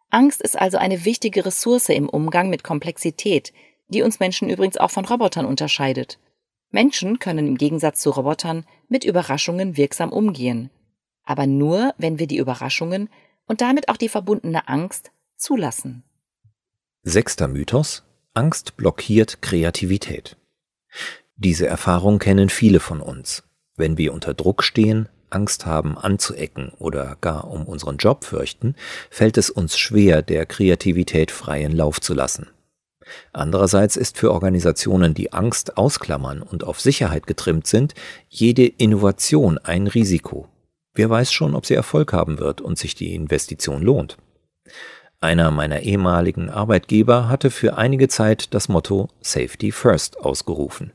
Angst 0.09 0.41
ist 0.41 0.59
also 0.59 0.77
eine 0.77 1.05
wichtige 1.05 1.45
Ressource 1.45 1.87
im 1.87 2.09
Umgang 2.09 2.49
mit 2.49 2.65
Komplexität, 2.65 3.53
die 3.87 4.01
uns 4.01 4.19
Menschen 4.19 4.49
übrigens 4.49 4.75
auch 4.75 4.91
von 4.91 5.05
Robotern 5.05 5.45
unterscheidet. 5.45 6.19
Menschen 6.71 7.19
können 7.19 7.47
im 7.47 7.57
Gegensatz 7.57 8.01
zu 8.01 8.09
Robotern 8.09 8.65
mit 8.89 9.05
Überraschungen 9.05 9.77
wirksam 9.77 10.11
umgehen, 10.11 10.69
aber 11.23 11.47
nur, 11.47 11.93
wenn 11.97 12.19
wir 12.19 12.27
die 12.27 12.37
Überraschungen 12.37 13.09
und 13.45 13.61
damit 13.61 13.87
auch 13.89 13.97
die 13.97 14.09
verbundene 14.09 14.67
Angst 14.67 15.11
zulassen. 15.37 16.03
Sechster 17.03 17.47
Mythos 17.47 18.03
Angst 18.33 18.77
blockiert 18.77 19.41
Kreativität. 19.41 20.37
Diese 21.35 21.67
Erfahrung 21.67 22.19
kennen 22.19 22.49
viele 22.49 22.79
von 22.79 23.01
uns. 23.01 23.43
Wenn 23.75 23.97
wir 23.97 24.13
unter 24.13 24.33
Druck 24.33 24.63
stehen, 24.63 25.09
Angst 25.29 25.65
haben 25.65 25.97
anzuecken 25.97 26.71
oder 26.79 27.17
gar 27.21 27.49
um 27.49 27.65
unseren 27.65 27.97
Job 27.97 28.23
fürchten, 28.25 28.75
fällt 29.09 29.37
es 29.37 29.49
uns 29.49 29.77
schwer, 29.77 30.21
der 30.21 30.45
Kreativität 30.45 31.31
freien 31.31 31.71
Lauf 31.71 32.01
zu 32.01 32.13
lassen. 32.13 32.47
Andererseits 33.33 33.95
ist 33.97 34.17
für 34.17 34.31
Organisationen, 34.31 35.13
die 35.13 35.33
Angst 35.33 35.77
ausklammern 35.77 36.41
und 36.41 36.63
auf 36.63 36.79
Sicherheit 36.79 37.27
getrimmt 37.27 37.67
sind, 37.67 37.93
jede 38.27 38.65
Innovation 38.65 39.57
ein 39.57 39.87
Risiko. 39.87 40.47
Wer 40.93 41.09
weiß 41.09 41.31
schon, 41.31 41.55
ob 41.55 41.65
sie 41.65 41.75
Erfolg 41.75 42.13
haben 42.13 42.39
wird 42.39 42.61
und 42.61 42.77
sich 42.77 42.95
die 42.95 43.15
Investition 43.15 43.81
lohnt. 43.81 44.17
Einer 45.21 45.51
meiner 45.51 45.81
ehemaligen 45.81 46.49
Arbeitgeber 46.49 47.27
hatte 47.27 47.51
für 47.51 47.77
einige 47.77 48.07
Zeit 48.07 48.53
das 48.53 48.69
Motto 48.69 49.09
Safety 49.21 49.71
First 49.71 50.19
ausgerufen. 50.19 50.93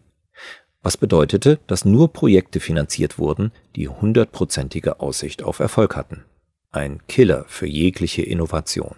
Was 0.83 0.96
bedeutete, 0.96 1.59
dass 1.66 1.85
nur 1.85 2.12
Projekte 2.12 2.61
finanziert 2.61 3.18
wurden, 3.18 3.53
die 3.77 3.88
hundertprozentige 3.88 5.00
Aussicht 5.00 5.42
auf 5.42 5.59
Erfolg 5.59 5.96
hatten. 5.96 6.24
Ein 6.72 7.00
Killer 7.07 7.44
für 7.48 7.66
jegliche 7.66 8.22
Innovation. 8.22 8.96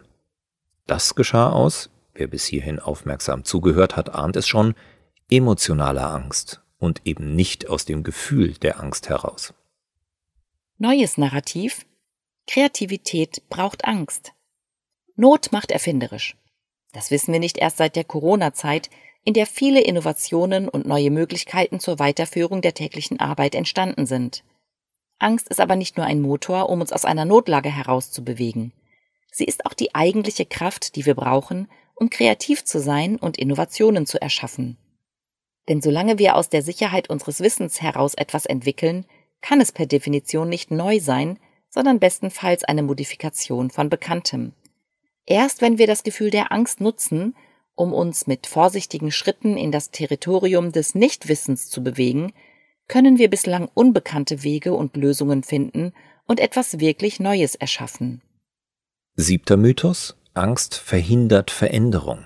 Das 0.87 1.15
geschah 1.15 1.51
aus, 1.51 1.91
wer 2.17 2.27
bis 2.27 2.47
hierhin 2.47 2.79
aufmerksam 2.79 3.45
zugehört 3.45 3.97
hat, 3.97 4.15
ahnt 4.15 4.37
es 4.37 4.49
schon, 4.49 4.75
emotionaler 5.31 6.11
Angst 6.11 6.63
und 6.79 7.03
eben 7.05 7.35
nicht 7.35 7.69
aus 7.69 7.85
dem 7.85 8.03
Gefühl 8.03 8.55
der 8.55 8.81
Angst 8.81 9.09
heraus. 9.09 9.55
Neues 10.79 11.17
Narrativ 11.19 11.87
Kreativität 12.47 13.43
braucht 13.49 13.85
Angst. 13.85 14.33
Not 15.17 15.51
macht 15.51 15.73
erfinderisch. 15.73 16.37
Das 16.93 17.11
wissen 17.11 17.33
wir 17.33 17.41
nicht 17.41 17.59
erst 17.59 17.79
seit 17.79 17.97
der 17.97 18.05
Corona-Zeit, 18.05 18.89
in 19.25 19.35
der 19.35 19.47
viele 19.47 19.81
Innovationen 19.81 20.69
und 20.69 20.87
neue 20.87 21.11
Möglichkeiten 21.11 21.81
zur 21.81 21.99
Weiterführung 21.99 22.63
der 22.63 22.75
täglichen 22.75 23.19
Arbeit 23.19 23.57
entstanden 23.57 24.07
sind. 24.07 24.45
Angst 25.19 25.49
ist 25.49 25.61
aber 25.61 25.75
nicht 25.75 25.97
nur 25.97 26.07
ein 26.07 26.21
Motor, 26.21 26.69
um 26.69 26.81
uns 26.81 26.93
aus 26.93 27.05
einer 27.05 27.25
Notlage 27.25 27.71
herauszubewegen. 27.71 28.73
Sie 29.33 29.45
ist 29.45 29.67
auch 29.67 29.75
die 29.75 29.95
eigentliche 29.95 30.47
Kraft, 30.47 30.95
die 30.95 31.07
wir 31.07 31.15
brauchen, 31.15 31.69
um 31.97 32.11
kreativ 32.11 32.65
zu 32.65 32.79
sein 32.79 33.17
und 33.17 33.39
Innovationen 33.39 34.07
zu 34.07 34.21
erschaffen. 34.21 34.77
Denn 35.69 35.83
solange 35.83 36.19
wir 36.19 36.37
aus 36.37 36.49
der 36.49 36.63
Sicherheit 36.63 37.11
unseres 37.11 37.41
Wissens 37.41 37.83
heraus 37.83 38.15
etwas 38.15 38.47
entwickeln, 38.47 39.05
kann 39.41 39.61
es 39.61 39.73
per 39.73 39.87
Definition 39.87 40.49
nicht 40.49 40.71
neu 40.71 41.01
sein, 41.01 41.39
sondern 41.69 41.99
bestenfalls 41.99 42.65
eine 42.65 42.83
Modifikation 42.83 43.71
von 43.71 43.89
Bekanntem. 43.89 44.53
Erst 45.27 45.61
wenn 45.61 45.79
wir 45.79 45.87
das 45.87 46.05
Gefühl 46.05 46.31
der 46.31 46.53
Angst 46.53 46.81
nutzen, 46.81 47.35
um 47.75 47.93
uns 47.93 48.27
mit 48.27 48.47
vorsichtigen 48.47 49.11
Schritten 49.11 49.57
in 49.57 49.73
das 49.73 49.91
Territorium 49.91 50.73
des 50.73 50.95
Nichtwissens 50.95 51.69
zu 51.69 51.83
bewegen, 51.83 52.33
können 52.89 53.19
wir 53.19 53.29
bislang 53.29 53.69
unbekannte 53.75 54.43
Wege 54.45 54.73
und 54.73 54.97
Lösungen 54.97 55.43
finden 55.43 55.93
und 56.27 56.41
etwas 56.41 56.79
wirklich 56.79 57.21
Neues 57.21 57.55
erschaffen. 57.57 58.23
Siebter 59.17 59.57
Mythos 59.57 60.17
Angst 60.37 60.75
verhindert 60.75 61.51
Veränderung. 61.51 62.25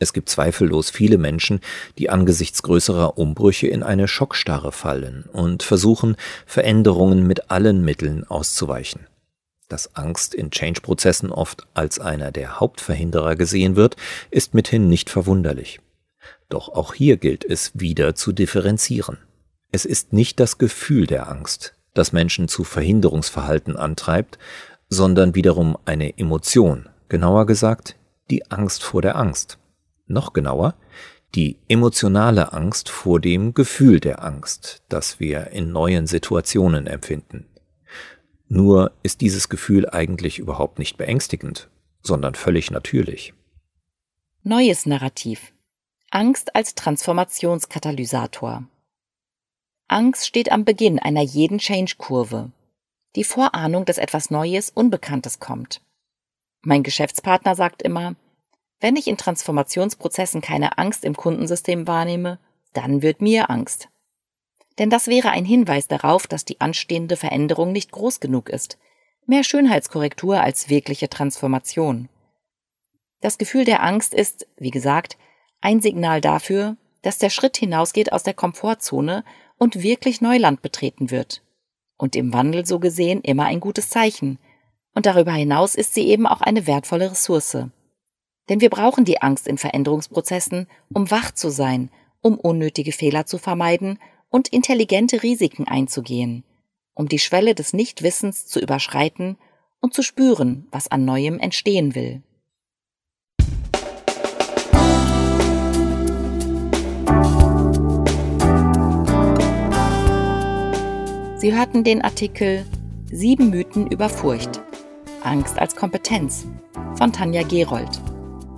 Es 0.00 0.12
gibt 0.12 0.28
zweifellos 0.28 0.90
viele 0.90 1.18
Menschen, 1.18 1.60
die 1.96 2.10
angesichts 2.10 2.62
größerer 2.62 3.18
Umbrüche 3.18 3.66
in 3.66 3.82
eine 3.82 4.06
Schockstarre 4.06 4.72
fallen 4.72 5.24
und 5.32 5.62
versuchen, 5.62 6.16
Veränderungen 6.46 7.26
mit 7.26 7.50
allen 7.50 7.84
Mitteln 7.84 8.24
auszuweichen. 8.24 9.06
Dass 9.68 9.96
Angst 9.96 10.34
in 10.34 10.50
Change-Prozessen 10.50 11.30
oft 11.30 11.66
als 11.74 11.98
einer 11.98 12.32
der 12.32 12.60
Hauptverhinderer 12.60 13.36
gesehen 13.36 13.76
wird, 13.76 13.96
ist 14.30 14.54
mithin 14.54 14.88
nicht 14.88 15.10
verwunderlich. 15.10 15.80
Doch 16.48 16.68
auch 16.68 16.94
hier 16.94 17.16
gilt 17.16 17.44
es 17.44 17.72
wieder 17.74 18.14
zu 18.14 18.32
differenzieren. 18.32 19.18
Es 19.70 19.84
ist 19.84 20.12
nicht 20.12 20.40
das 20.40 20.58
Gefühl 20.58 21.06
der 21.06 21.28
Angst, 21.28 21.74
das 21.92 22.12
Menschen 22.12 22.48
zu 22.48 22.64
Verhinderungsverhalten 22.64 23.76
antreibt, 23.76 24.38
sondern 24.88 25.34
wiederum 25.34 25.76
eine 25.84 26.18
Emotion, 26.18 26.88
genauer 27.08 27.46
gesagt 27.46 27.96
die 28.30 28.50
Angst 28.50 28.82
vor 28.82 29.02
der 29.02 29.16
Angst. 29.16 29.58
Noch 30.06 30.32
genauer, 30.32 30.74
die 31.34 31.58
emotionale 31.68 32.52
Angst 32.52 32.88
vor 32.88 33.20
dem 33.20 33.54
Gefühl 33.54 34.00
der 34.00 34.24
Angst, 34.24 34.82
das 34.88 35.20
wir 35.20 35.48
in 35.48 35.72
neuen 35.72 36.06
Situationen 36.06 36.86
empfinden. 36.86 37.46
Nur 38.48 38.92
ist 39.02 39.20
dieses 39.20 39.48
Gefühl 39.48 39.88
eigentlich 39.90 40.38
überhaupt 40.38 40.78
nicht 40.78 40.96
beängstigend, 40.96 41.68
sondern 42.02 42.34
völlig 42.34 42.70
natürlich. 42.70 43.34
Neues 44.42 44.86
Narrativ. 44.86 45.52
Angst 46.10 46.54
als 46.56 46.74
Transformationskatalysator. 46.74 48.64
Angst 49.88 50.26
steht 50.26 50.50
am 50.50 50.64
Beginn 50.64 50.98
einer 50.98 51.22
jeden 51.22 51.58
Change-Kurve. 51.58 52.50
Die 53.16 53.24
Vorahnung, 53.24 53.84
dass 53.84 53.98
etwas 53.98 54.30
Neues, 54.30 54.70
Unbekanntes 54.70 55.40
kommt. 55.40 55.80
Mein 56.62 56.82
Geschäftspartner 56.82 57.54
sagt 57.54 57.82
immer, 57.82 58.14
wenn 58.80 58.96
ich 58.96 59.08
in 59.08 59.16
Transformationsprozessen 59.16 60.40
keine 60.40 60.78
Angst 60.78 61.04
im 61.04 61.16
Kundensystem 61.16 61.86
wahrnehme, 61.86 62.38
dann 62.72 63.02
wird 63.02 63.20
mir 63.20 63.50
Angst. 63.50 63.88
Denn 64.78 64.90
das 64.90 65.08
wäre 65.08 65.30
ein 65.30 65.44
Hinweis 65.44 65.88
darauf, 65.88 66.26
dass 66.26 66.44
die 66.44 66.60
anstehende 66.60 67.16
Veränderung 67.16 67.72
nicht 67.72 67.90
groß 67.90 68.20
genug 68.20 68.48
ist. 68.48 68.78
Mehr 69.26 69.42
Schönheitskorrektur 69.42 70.40
als 70.40 70.68
wirkliche 70.68 71.08
Transformation. 71.08 72.08
Das 73.20 73.38
Gefühl 73.38 73.64
der 73.64 73.82
Angst 73.82 74.14
ist, 74.14 74.46
wie 74.56 74.70
gesagt, 74.70 75.16
ein 75.60 75.80
Signal 75.80 76.20
dafür, 76.20 76.76
dass 77.02 77.18
der 77.18 77.30
Schritt 77.30 77.56
hinausgeht 77.56 78.12
aus 78.12 78.22
der 78.22 78.34
Komfortzone 78.34 79.24
und 79.56 79.82
wirklich 79.82 80.20
Neuland 80.20 80.62
betreten 80.62 81.10
wird. 81.10 81.42
Und 81.98 82.16
im 82.16 82.32
Wandel 82.32 82.64
so 82.64 82.78
gesehen 82.78 83.20
immer 83.20 83.44
ein 83.44 83.60
gutes 83.60 83.90
Zeichen. 83.90 84.38
Und 84.94 85.04
darüber 85.04 85.32
hinaus 85.32 85.74
ist 85.74 85.92
sie 85.92 86.08
eben 86.08 86.26
auch 86.26 86.40
eine 86.40 86.66
wertvolle 86.66 87.10
Ressource. 87.10 87.66
Denn 88.48 88.60
wir 88.60 88.70
brauchen 88.70 89.04
die 89.04 89.20
Angst 89.20 89.46
in 89.46 89.58
Veränderungsprozessen, 89.58 90.66
um 90.94 91.10
wach 91.10 91.32
zu 91.32 91.50
sein, 91.50 91.90
um 92.22 92.38
unnötige 92.38 92.92
Fehler 92.92 93.26
zu 93.26 93.36
vermeiden 93.36 93.98
und 94.30 94.48
intelligente 94.48 95.22
Risiken 95.22 95.68
einzugehen, 95.68 96.44
um 96.94 97.08
die 97.08 97.18
Schwelle 97.18 97.54
des 97.54 97.72
Nichtwissens 97.72 98.46
zu 98.46 98.60
überschreiten 98.60 99.36
und 99.80 99.92
zu 99.92 100.02
spüren, 100.02 100.66
was 100.70 100.88
an 100.88 101.04
Neuem 101.04 101.38
entstehen 101.38 101.94
will. 101.94 102.22
Sie 111.38 111.56
hörten 111.56 111.84
den 111.84 112.02
Artikel 112.02 112.66
Sieben 113.12 113.50
Mythen 113.50 113.86
über 113.86 114.08
Furcht. 114.08 114.60
Angst 115.22 115.56
als 115.56 115.76
Kompetenz 115.76 116.48
von 116.96 117.12
Tanja 117.12 117.44
Gerold 117.44 118.02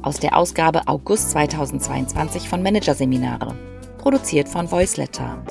aus 0.01 0.19
der 0.19 0.35
Ausgabe 0.35 0.89
August 0.89 1.31
2022 1.33 2.49
von 2.49 2.63
Managerseminare, 2.63 3.55
produziert 3.99 4.49
von 4.49 4.71
Voiceletter. 4.71 5.45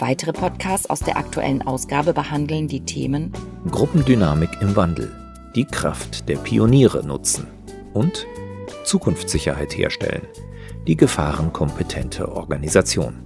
Weitere 0.00 0.32
Podcasts 0.32 0.90
aus 0.90 0.98
der 0.98 1.16
aktuellen 1.16 1.62
Ausgabe 1.62 2.12
behandeln 2.12 2.66
die 2.66 2.80
Themen 2.80 3.32
Gruppendynamik 3.70 4.50
im 4.60 4.74
Wandel, 4.74 5.12
die 5.54 5.66
Kraft 5.66 6.28
der 6.28 6.38
Pioniere 6.38 7.06
nutzen 7.06 7.46
und 7.94 8.26
Zukunftssicherheit 8.82 9.78
herstellen, 9.78 10.26
die 10.88 10.96
gefahrenkompetente 10.96 12.28
Organisation. 12.28 13.25